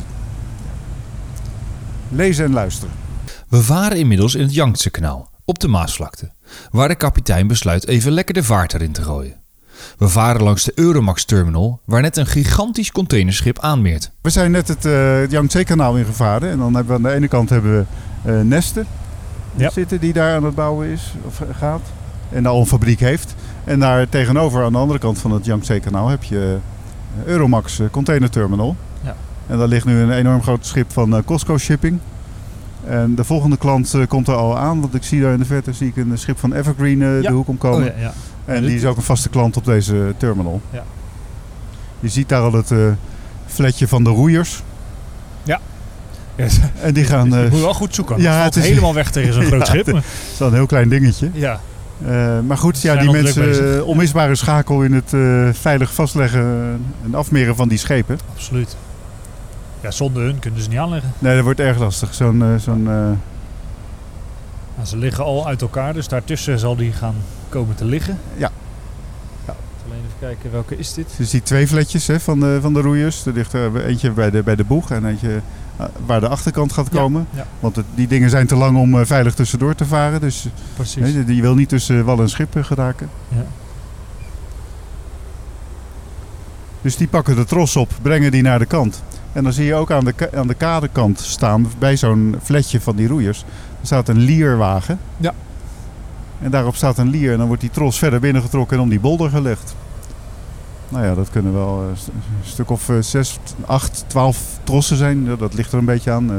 Lezen 2.09 2.45
en 2.45 2.53
luisteren. 2.53 2.93
We 3.49 3.61
varen 3.63 3.97
inmiddels 3.97 4.35
in 4.35 4.41
het 4.41 4.53
Yangtze-kanaal, 4.53 5.29
op 5.45 5.59
de 5.59 5.67
Maasvlakte, 5.67 6.31
waar 6.71 6.87
de 6.87 6.95
kapitein 6.95 7.47
besluit 7.47 7.87
even 7.87 8.11
lekker 8.11 8.33
de 8.33 8.43
vaart 8.43 8.73
erin 8.73 8.91
te 8.91 9.01
gooien. 9.01 9.35
We 9.97 10.07
varen 10.07 10.43
langs 10.43 10.63
de 10.63 10.71
Euromax-terminal, 10.75 11.81
waar 11.85 12.01
net 12.01 12.17
een 12.17 12.25
gigantisch 12.25 12.91
containerschip 12.91 13.59
aanmeert. 13.59 14.11
We 14.21 14.29
zijn 14.29 14.51
net 14.51 14.67
het 14.67 14.85
eh 14.85 15.29
Yangtze-kanaal 15.29 15.97
ingevaren. 15.97 16.49
En 16.49 16.57
dan 16.57 16.73
hebben 16.75 16.87
we 16.87 16.93
aan 17.07 17.11
de 17.11 17.17
ene 17.17 17.27
kant 17.27 17.49
hebben 17.49 17.71
we 17.77 17.85
eh, 18.31 18.41
Nesten 18.41 18.85
Ja. 19.55 19.69
zitten 19.69 19.99
die 19.99 20.13
daar 20.13 20.35
aan 20.35 20.43
het 20.43 20.55
bouwen 20.55 20.87
is 20.87 21.13
of 21.25 21.41
eh, 21.41 21.47
gaat. 21.57 21.81
En 22.29 22.45
al 22.45 22.59
een 22.59 22.65
fabriek 22.67 22.99
heeft. 22.99 23.35
En 23.63 23.79
daar 23.79 24.09
tegenover 24.09 24.63
aan 24.63 24.71
de 24.71 24.77
andere 24.77 24.99
kant 24.99 25.17
van 25.19 25.31
het 25.31 25.45
Yangtze-kanaal 25.45 26.07
heb 26.07 26.23
je 26.23 26.57
Euromax 27.25 27.81
Container 27.91 28.29
Terminal. 28.29 28.75
Ja. 29.03 29.15
En 29.47 29.57
daar 29.57 29.67
ligt 29.67 29.85
nu 29.85 29.99
een 29.99 30.11
enorm 30.11 30.41
groot 30.41 30.65
schip 30.65 30.91
van 30.91 31.23
Costco 31.25 31.57
Shipping. 31.57 31.99
En 32.89 33.15
de 33.15 33.23
volgende 33.23 33.57
klant 33.57 33.93
eh, 33.93 34.01
komt 34.07 34.27
er 34.27 34.35
al 34.35 34.57
aan. 34.57 34.81
Want 34.81 34.93
ik 34.95 35.03
zie 35.03 35.21
daar 35.21 35.33
in 35.33 35.39
de 35.39 35.45
verte 35.45 35.73
zie 35.73 35.87
ik 35.87 35.97
een 35.97 36.17
schip 36.17 36.39
van 36.39 36.53
Evergreen 36.53 37.01
eh, 37.01 37.21
Ja. 37.21 37.29
de 37.29 37.35
hoek 37.35 37.47
omkomen. 37.47 37.79
Oh, 37.93 37.97
ja, 37.99 38.01
ja. 38.01 38.13
En 38.45 38.61
die 38.65 38.75
is 38.75 38.85
ook 38.85 38.97
een 38.97 39.03
vaste 39.03 39.29
klant 39.29 39.57
op 39.57 39.65
deze 39.65 40.13
terminal. 40.17 40.61
Ja. 40.71 40.83
Je 41.99 42.09
ziet 42.09 42.29
daar 42.29 42.41
al 42.41 42.53
het 42.53 42.71
eh 42.71 42.77
fletje 43.45 43.87
van 43.87 44.03
de 44.03 44.09
roeiers. 44.09 44.63
Ja, 45.43 45.59
En 46.81 46.93
die 46.93 47.03
gaan... 47.05 47.29
je 47.43 47.47
moet 47.51 47.59
wel 47.61 47.73
goed 47.73 47.95
zoeken. 47.95 48.21
ja, 48.21 48.43
het 48.43 48.55
is- 48.55 48.67
helemaal 48.67 48.93
weg 48.93 49.11
tegen 49.11 49.33
zo'n 49.33 49.43
groot 49.51 49.67
schip. 49.67 49.85
het- 49.85 49.95
is 50.31 50.37
wel 50.39 50.47
een 50.47 50.53
heel 50.53 50.65
klein 50.65 50.89
dingetje. 50.89 51.29
Ja, 51.33 51.59
maar 52.47 52.57
goed, 52.57 52.81
ja, 52.81 52.95
die 52.95 53.11
mensen, 53.11 53.85
onmisbare 53.85 54.35
schakel 54.35 54.83
in 54.83 54.93
het 54.93 55.09
veilig 55.57 55.93
vastleggen 55.93 56.41
en 57.03 57.15
afmeren 57.15 57.55
van 57.55 57.67
die 57.67 57.77
schepen. 57.77 58.19
absoluut. 58.35 58.75
Ja, 59.81 59.91
zonder 59.91 60.23
hun 60.23 60.39
kunnen 60.39 60.61
ze 60.61 60.69
niet 60.69 60.77
aanleggen. 60.77 61.11
Nee, 61.19 61.35
dat 61.35 61.43
wordt 61.43 61.59
erg 61.59 61.77
lastig. 61.79 62.13
Zo'n, 62.13 62.41
eh, 62.43 62.55
zo'n, 62.55 62.87
eh, 62.87 62.93
Nou, 64.75 64.87
ze 64.89 64.97
liggen 64.97 65.23
al 65.23 65.47
uit 65.47 65.61
elkaar, 65.61 65.93
dus 65.93 66.07
daartussen 66.07 66.59
zal 66.59 66.75
die 66.75 66.91
gaan 66.91 67.15
komen 67.49 67.75
te 67.75 67.85
liggen. 67.85 68.19
Ja. 68.35 68.51
Ja. 69.45 69.55
Alleen 69.85 69.97
even 70.05 70.19
kijken, 70.19 70.51
welke 70.51 70.77
is 70.77 70.93
dit? 70.93 71.13
je 71.17 71.25
ziet 71.25 71.45
twee 71.45 71.67
vletjes 71.67 72.07
hè, 72.07 72.19
van, 72.19 72.39
de, 72.39 72.57
van 72.61 72.73
de 72.73 72.81
roeiers. 72.81 73.25
Er 73.25 73.33
ligt 73.33 73.53
er 73.53 73.85
eentje 73.85 74.11
bij 74.11 74.29
de, 74.29 74.43
bij 74.43 74.55
de 74.55 74.63
boeg 74.63 74.91
en 74.91 75.05
eentje 75.05 75.41
eh, 75.77 75.85
waar 76.05 76.19
de 76.19 76.27
achterkant 76.27 76.73
gaat 76.73 76.89
komen. 76.89 77.27
ja. 77.33 77.45
Want 77.59 77.75
het- 77.75 77.85
die 77.95 78.07
dingen 78.07 78.29
zijn 78.29 78.47
te 78.47 78.55
lang 78.55 78.77
om 78.77 79.05
veilig 79.05 79.33
tussendoor 79.33 79.75
te 79.75 79.85
varen. 79.85 80.19
Dus 80.21 80.47
Precies. 80.75 81.13
hè, 81.13 81.25
die 81.25 81.41
wil 81.41 81.55
niet 81.55 81.69
tussen 81.69 82.05
wal 82.05 82.19
en 82.19 82.29
schip 82.29 82.57
geraken. 82.61 83.09
Ja. 83.29 83.45
Dus 86.81 86.95
die 86.97 87.07
pakken 87.07 87.35
de 87.35 87.43
tros 87.45 87.75
op, 87.75 87.89
brengen 88.01 88.31
die 88.31 88.41
naar 88.41 88.59
de 88.59 88.65
kant. 88.65 89.03
En 89.37 89.43
dan 89.43 89.53
zie 89.53 89.65
je 89.65 89.73
ook 89.75 89.91
aan 89.91 90.05
de, 90.05 90.13
aan 90.35 90.47
de 90.47 90.53
kadekant 90.53 91.19
staan, 91.19 91.67
bij 91.79 91.97
zo'n 91.97 92.35
fletje 92.43 92.81
van 92.81 92.95
die 92.95 93.07
roeiers, 93.07 93.39
er 93.81 93.85
staat 93.85 94.07
een 94.07 94.17
lierwagen. 94.17 94.99
Ja. 95.17 95.33
En 96.41 96.51
daarop 96.51 96.75
staat 96.75 96.97
een 96.97 97.09
lier 97.09 97.31
en 97.31 97.37
dan 97.37 97.47
wordt 97.47 97.61
die 97.61 97.71
tros 97.71 97.97
verder 97.97 98.19
binnengetrokken 98.19 98.77
en 98.77 98.83
om 98.83 98.89
die 98.89 98.99
bolder 98.99 99.29
gelegd. 99.29 99.75
Nou 100.89 101.05
ja, 101.05 101.13
dat 101.15 101.29
kunnen 101.29 101.53
wel 101.53 101.81
eh, 101.81 101.87
een 101.89 102.21
stuk 102.43 102.69
of 102.69 102.89
eh, 102.89 102.95
zes, 102.99 103.39
acht, 103.65 104.03
twaalf 104.07 104.59
trossen 104.63 104.97
zijn. 104.97 105.37
Dat 105.37 105.53
ligt 105.53 105.71
er 105.71 105.77
een 105.77 105.85
beetje 105.85 106.11
aan. 106.11 106.31
eh. 106.31 106.37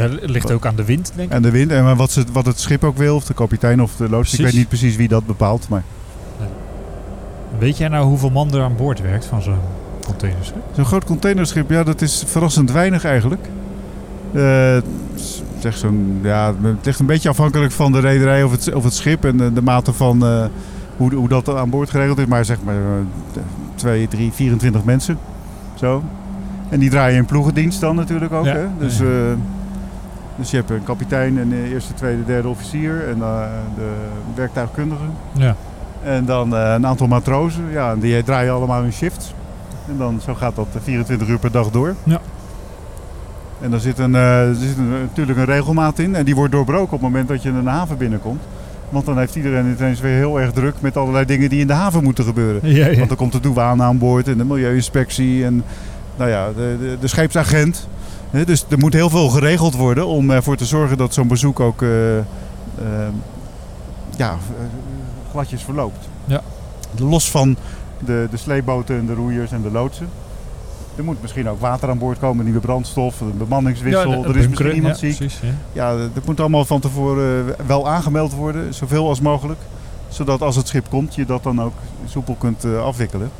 Ja, 0.00 0.08
het 0.08 0.30
ligt 0.30 0.50
ook 0.52 0.66
aan 0.66 0.76
de 0.76 0.84
wind, 0.84 1.12
denk 1.14 1.28
ik. 1.28 1.34
En 1.34 1.42
de 1.42 1.50
wind 1.50 1.70
en 1.70 1.96
wat, 1.96 2.10
ze, 2.10 2.24
wat 2.32 2.46
het 2.46 2.60
schip 2.60 2.84
ook 2.84 2.96
wil, 2.96 3.14
of 3.16 3.24
de 3.24 3.34
kapitein 3.34 3.82
of 3.82 3.96
de 3.96 4.08
loods. 4.08 4.34
Ik 4.34 4.44
weet 4.44 4.54
niet 4.54 4.68
precies 4.68 4.96
wie 4.96 5.08
dat 5.08 5.26
bepaalt, 5.26 5.68
maar 5.68 5.82
Weet 7.58 7.76
jij 7.76 7.88
nou 7.88 8.06
hoeveel 8.06 8.30
man 8.30 8.54
er 8.54 8.62
aan 8.62 8.76
boord 8.76 9.00
werkt 9.00 9.24
van 9.24 9.42
zo'n 9.42 9.58
containerschip? 10.06 10.62
Zo'n 10.72 10.84
groot 10.84 11.04
containerschip, 11.04 11.70
ja, 11.70 11.82
dat 11.82 12.00
is 12.00 12.24
verrassend 12.26 12.72
weinig 12.72 13.04
eigenlijk. 13.04 13.48
Eh, 14.32 14.76
zeg 15.58 15.76
zo'n, 15.76 16.18
ja, 16.22 16.54
het 16.62 16.84
ligt 16.84 16.98
een 16.98 17.06
beetje 17.06 17.28
afhankelijk 17.28 17.72
van 17.72 17.92
de 17.92 18.00
rederij 18.00 18.42
of 18.42 18.50
het, 18.50 18.74
of 18.74 18.84
het 18.84 18.94
schip 18.94 19.24
en 19.24 19.36
de, 19.36 19.52
de 19.52 19.62
mate 19.62 19.92
van 19.92 20.26
eh, 20.26 20.44
hoe, 20.96 21.14
hoe 21.14 21.28
dat 21.28 21.56
aan 21.56 21.70
boord 21.70 21.90
geregeld 21.90 22.18
is. 22.18 22.26
Maar 22.26 22.44
zeg 22.44 22.62
maar 22.64 22.74
eh, 22.74 23.42
2, 23.74 24.08
3, 24.08 24.32
24 24.32 24.84
mensen. 24.84 25.18
Zo. 25.74 26.02
En 26.68 26.78
die 26.78 26.90
draaien 26.90 27.16
in 27.16 27.24
ploegendienst 27.24 27.80
dan 27.80 27.96
natuurlijk 27.96 28.32
ook. 28.32 28.44
Ja. 28.44 28.54
Hè? 28.54 28.66
Dus, 28.78 29.00
eh, 29.00 29.06
dus 30.36 30.50
je 30.50 30.56
hebt 30.56 30.70
een 30.70 30.84
kapitein 30.84 31.38
en 31.38 31.48
de 31.48 31.68
eerste, 31.72 31.94
tweede, 31.94 32.24
derde 32.24 32.48
officier 32.48 33.08
en 33.08 33.18
de 33.76 33.96
werktuigkundige. 34.34 35.04
Ja. 35.32 35.56
En 36.02 36.24
dan 36.24 36.52
een 36.52 36.86
aantal 36.86 37.06
matrozen. 37.06 37.64
Ja, 37.70 37.90
en 37.90 37.98
die 37.98 38.22
draaien 38.22 38.52
allemaal 38.52 38.82
hun 38.82 38.92
shift. 38.92 39.34
En 39.88 39.96
dan 39.98 40.20
zo 40.24 40.34
gaat 40.34 40.56
dat 40.56 40.66
eh, 40.74 40.80
24 40.82 41.28
uur 41.28 41.38
per 41.38 41.50
dag 41.50 41.70
door. 41.70 41.94
Ja. 42.04 42.20
En 43.60 43.70
dan 43.70 43.80
zit, 43.80 43.98
een, 43.98 44.14
eh, 44.14 44.48
er 44.48 44.54
zit 44.54 44.76
een, 44.76 44.90
natuurlijk 45.00 45.38
een 45.38 45.44
regelmaat 45.44 45.98
in. 45.98 46.14
En 46.14 46.24
die 46.24 46.34
wordt 46.34 46.52
doorbroken 46.52 46.84
op 46.84 46.90
het 46.90 47.00
moment 47.00 47.28
dat 47.28 47.42
je 47.42 47.48
in 47.48 47.54
een 47.54 47.66
haven 47.66 47.96
binnenkomt. 47.96 48.42
Want 48.88 49.06
dan 49.06 49.18
heeft 49.18 49.36
iedereen 49.36 49.76
ineens 49.78 50.00
weer 50.00 50.16
heel 50.16 50.40
erg 50.40 50.52
druk 50.52 50.74
met 50.80 50.96
allerlei 50.96 51.24
dingen 51.24 51.48
die 51.48 51.60
in 51.60 51.66
de 51.66 51.72
haven 51.72 52.02
moeten 52.02 52.24
gebeuren. 52.24 52.60
Ja, 52.70 52.86
ja. 52.86 52.96
Want 52.96 53.08
dan 53.08 53.16
komt 53.16 53.32
de 53.32 53.40
douane 53.40 53.82
aan 53.82 53.98
boord 53.98 54.28
en 54.28 54.38
de 54.38 54.44
milieuinspectie 54.44 55.44
en 55.44 55.64
nou 56.16 56.30
ja, 56.30 56.46
de, 56.46 56.76
de, 56.80 56.96
de 57.00 57.06
scheepsagent. 57.06 57.88
Dus 58.44 58.64
er 58.68 58.78
moet 58.78 58.92
heel 58.92 59.10
veel 59.10 59.28
geregeld 59.28 59.74
worden 59.74 60.06
om 60.06 60.30
ervoor 60.30 60.56
te 60.56 60.64
zorgen 60.64 60.96
dat 60.96 61.14
zo'n 61.14 61.28
bezoek 61.28 61.60
ook 61.60 61.82
eh, 61.82 62.18
eh, 62.18 62.24
ja, 64.16 64.30
eh, 64.30 64.64
gladjes 65.30 65.62
verloopt. 65.62 66.08
Ja. 66.24 66.40
Los 66.98 67.30
van 67.30 67.56
de, 68.04 68.28
de 68.30 68.36
sleepboten 68.36 68.98
en 68.98 69.06
de 69.06 69.14
roeiers 69.14 69.52
en 69.52 69.62
de 69.62 69.70
loodsen. 69.70 70.08
Er 70.96 71.04
moet 71.04 71.22
misschien 71.22 71.48
ook 71.48 71.60
water 71.60 71.88
aan 71.88 71.98
boord 71.98 72.18
komen, 72.18 72.44
nieuwe 72.44 72.60
brandstof, 72.60 73.20
een 73.20 73.36
bemanningswissel. 73.38 74.22
de- 74.22 74.28
er 74.28 74.36
is 74.36 74.48
misschien 74.48 74.74
iemand 74.74 75.00
ja, 75.00 75.08
ziek. 75.08 75.16
Precies, 75.16 75.40
ja. 75.42 75.48
Ja, 75.72 76.08
dat 76.14 76.24
moet 76.26 76.40
allemaal 76.40 76.64
van 76.64 76.80
tevoren 76.80 77.48
eh, 77.58 77.66
wel 77.66 77.88
aangemeld 77.88 78.32
worden, 78.32 78.74
zoveel 78.74 79.08
als 79.08 79.20
mogelijk. 79.20 79.58
Zodat 80.08 80.40
als 80.42 80.56
het 80.56 80.68
schip 80.68 80.86
komt, 80.90 81.14
je 81.14 81.26
dat 81.26 81.42
dan 81.42 81.62
ook 81.62 81.72
soepel 82.06 82.34
kunt 82.34 82.64
eh, 82.64 82.82
afwikkelen. 82.82 83.30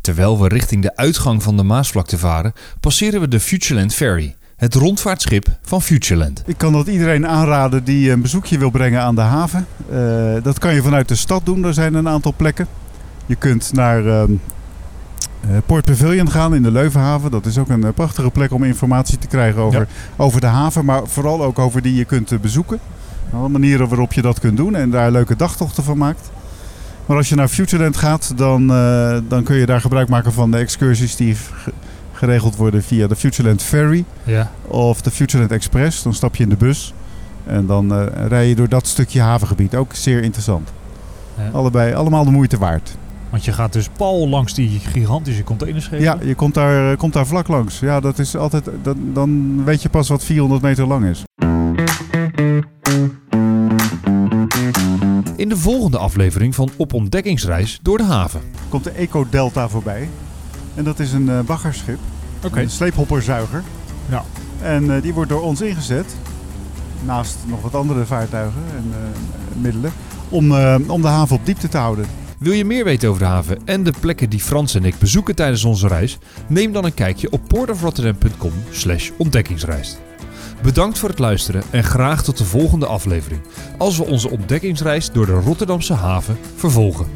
Terwijl 0.00 0.40
we 0.40 0.48
richting 0.48 0.82
de 0.82 0.96
uitgang 0.96 1.42
van 1.42 1.56
de 1.56 1.62
Maasvlakte 1.62 2.18
varen, 2.18 2.52
passeren 2.80 3.20
we 3.20 3.28
de 3.28 3.40
Futureland 3.40 3.94
Ferry, 3.94 4.34
het 4.56 4.74
rondvaartschip 4.74 5.46
van 5.62 5.82
Futureland. 5.82 6.42
Ik 6.46 6.58
kan 6.58 6.72
dat 6.72 6.86
iedereen 6.86 7.26
aanraden 7.26 7.84
die 7.84 8.10
een 8.10 8.22
bezoekje 8.22 8.58
wil 8.58 8.70
brengen 8.70 9.00
aan 9.00 9.14
de 9.14 9.20
haven. 9.20 9.66
Eh, 9.90 9.96
dat 10.42 10.58
kan 10.58 10.74
je 10.74 10.82
vanuit 10.82 11.08
de 11.08 11.14
stad 11.14 11.46
doen, 11.46 11.64
er 11.64 11.74
zijn 11.74 11.94
een 11.94 12.08
aantal 12.08 12.32
plekken. 12.36 12.66
Je 13.26 13.34
kunt 13.36 13.72
naar 13.72 14.06
eh, 14.06 14.22
Port 15.66 15.84
Pavilion 15.84 16.30
gaan 16.30 16.54
in 16.54 16.62
de 16.62 16.70
Leuvenhaven. 16.70 17.30
Dat 17.30 17.46
is 17.46 17.58
ook 17.58 17.68
een 17.68 17.84
eh, 17.84 17.92
prachtige 17.94 18.30
plek 18.30 18.52
om 18.52 18.64
informatie 18.64 19.18
te 19.18 19.26
krijgen 19.26 19.62
over, 19.62 19.88
over 20.16 20.40
de 20.40 20.46
haven, 20.46 20.84
maar 20.84 21.00
vooral 21.06 21.44
ook 21.44 21.58
over 21.58 21.82
die 21.82 21.94
je 21.94 22.04
kunt 22.04 22.32
eh, 22.32 22.38
bezoeken. 22.38 22.78
Alle 23.32 23.48
manieren 23.48 23.88
waarop 23.88 24.12
je 24.12 24.22
dat 24.22 24.40
kunt 24.40 24.56
doen 24.56 24.74
en 24.74 24.90
daar 24.90 25.10
leuke 25.10 25.36
dagtochten 25.36 25.84
van 25.84 25.98
maakt. 25.98 26.30
Maar 27.06 27.16
als 27.16 27.28
je 27.28 27.34
naar 27.34 27.48
Futureland 27.48 27.96
gaat, 27.96 28.32
dan, 28.36 28.66
dan 29.28 29.42
kun 29.44 29.56
je 29.56 29.66
daar 29.66 29.80
gebruik 29.80 30.08
maken 30.08 30.32
van 30.32 30.50
de 30.50 30.56
excursies 30.56 31.16
die 31.16 31.34
ge- 31.34 31.72
geregeld 32.12 32.56
worden 32.56 32.82
via 32.82 33.06
de 33.06 33.16
Futureland 33.16 33.62
Ferry 33.62 34.04
Ja. 34.22 34.50
of 34.66 35.02
de 35.02 35.10
Futureland 35.10 35.52
Express. 35.52 36.02
Dan 36.02 36.14
stap 36.14 36.36
je 36.36 36.42
in 36.42 36.48
de 36.48 36.56
bus 36.56 36.94
en 37.46 37.66
dan 37.66 38.08
rij 38.28 38.48
je 38.48 38.54
door 38.54 38.68
dat 38.68 38.86
stukje 38.86 39.20
havengebied. 39.20 39.74
Ook 39.74 39.94
zeer 39.94 40.22
interessant. 40.22 40.72
Ja. 41.38 41.48
Allebei, 41.52 41.94
allemaal 41.94 42.24
de 42.24 42.30
moeite 42.30 42.58
waard. 42.58 42.96
Want 43.34 43.46
je 43.46 43.52
gaat 43.52 43.72
dus 43.72 43.88
pal 43.88 44.28
langs 44.28 44.54
die 44.54 44.78
gigantische 44.78 45.44
containerschepen. 45.44 46.04
Ja, 46.04 46.18
je 46.22 46.34
komt 46.34 46.54
daar, 46.54 46.90
eh, 46.92 46.98
komt 46.98 47.12
daar 47.12 47.26
vlak 47.26 47.48
langs. 47.48 47.78
Ja, 47.78 48.00
dat 48.00 48.18
is 48.18 48.36
altijd, 48.36 48.68
dat, 48.82 48.96
dan 49.12 49.64
weet 49.64 49.82
je 49.82 49.88
pas 49.88 50.08
wat 50.08 50.24
400 50.24 50.62
meter 50.62 50.86
lang 50.86 51.04
is. 51.04 51.22
In 55.36 55.48
de 55.48 55.56
volgende 55.56 55.98
aflevering 55.98 56.54
van 56.54 56.70
Op 56.76 56.92
Ontdekkingsreis 56.92 57.78
door 57.82 57.98
de 57.98 58.04
haven. 58.04 58.40
Komt 58.68 58.84
de 58.84 58.90
Eco 58.90 59.26
Delta 59.30 59.68
voorbij. 59.68 60.08
En 60.74 60.84
dat 60.84 60.98
is 60.98 61.12
een 61.12 61.28
eh 61.28 61.40
baggerschip. 61.40 61.98
Oké. 62.44 62.60
Een 62.60 62.70
sleephopperzuiger. 62.70 63.62
Ja. 64.08 64.24
En 64.62 65.00
die 65.00 65.14
wordt 65.14 65.30
door 65.30 65.42
ons 65.42 65.60
ingezet, 65.60 66.16
naast 67.04 67.36
nog 67.46 67.62
wat 67.62 67.74
andere 67.74 68.04
vaartuigen 68.04 68.62
en 68.76 68.92
middelen, 69.60 69.92
om, 70.28 70.52
om 70.88 71.02
de 71.02 71.08
haven 71.08 71.36
op 71.36 71.46
diepte 71.46 71.68
te 71.68 71.78
houden. 71.78 72.06
Wil 72.44 72.52
je 72.52 72.64
meer 72.64 72.84
weten 72.84 73.08
over 73.08 73.20
de 73.20 73.28
haven 73.28 73.58
en 73.64 73.82
de 73.82 73.92
plekken 74.00 74.30
die 74.30 74.40
Frans 74.40 74.74
en 74.74 74.84
ik 74.84 74.98
bezoeken 74.98 75.34
tijdens 75.34 75.64
onze 75.64 75.88
reis? 75.88 76.18
Neem 76.48 76.72
dan 76.72 76.84
een 76.84 76.94
kijkje 76.94 77.30
op 77.30 77.40
portofrotterdam.com 77.48 78.52
slash 78.70 79.10
ontdekkingsreis. 79.16 79.96
Bedankt 80.62 80.98
voor 80.98 81.08
het 81.08 81.18
luisteren 81.18 81.62
en 81.70 81.84
graag 81.84 82.22
tot 82.22 82.38
de 82.38 82.44
volgende 82.44 82.86
aflevering. 82.86 83.40
Als 83.78 83.96
we 83.96 84.04
onze 84.04 84.30
ontdekkingsreis 84.30 85.12
door 85.12 85.26
de 85.26 85.40
Rotterdamse 85.40 85.92
haven 85.92 86.38
vervolgen. 86.56 87.06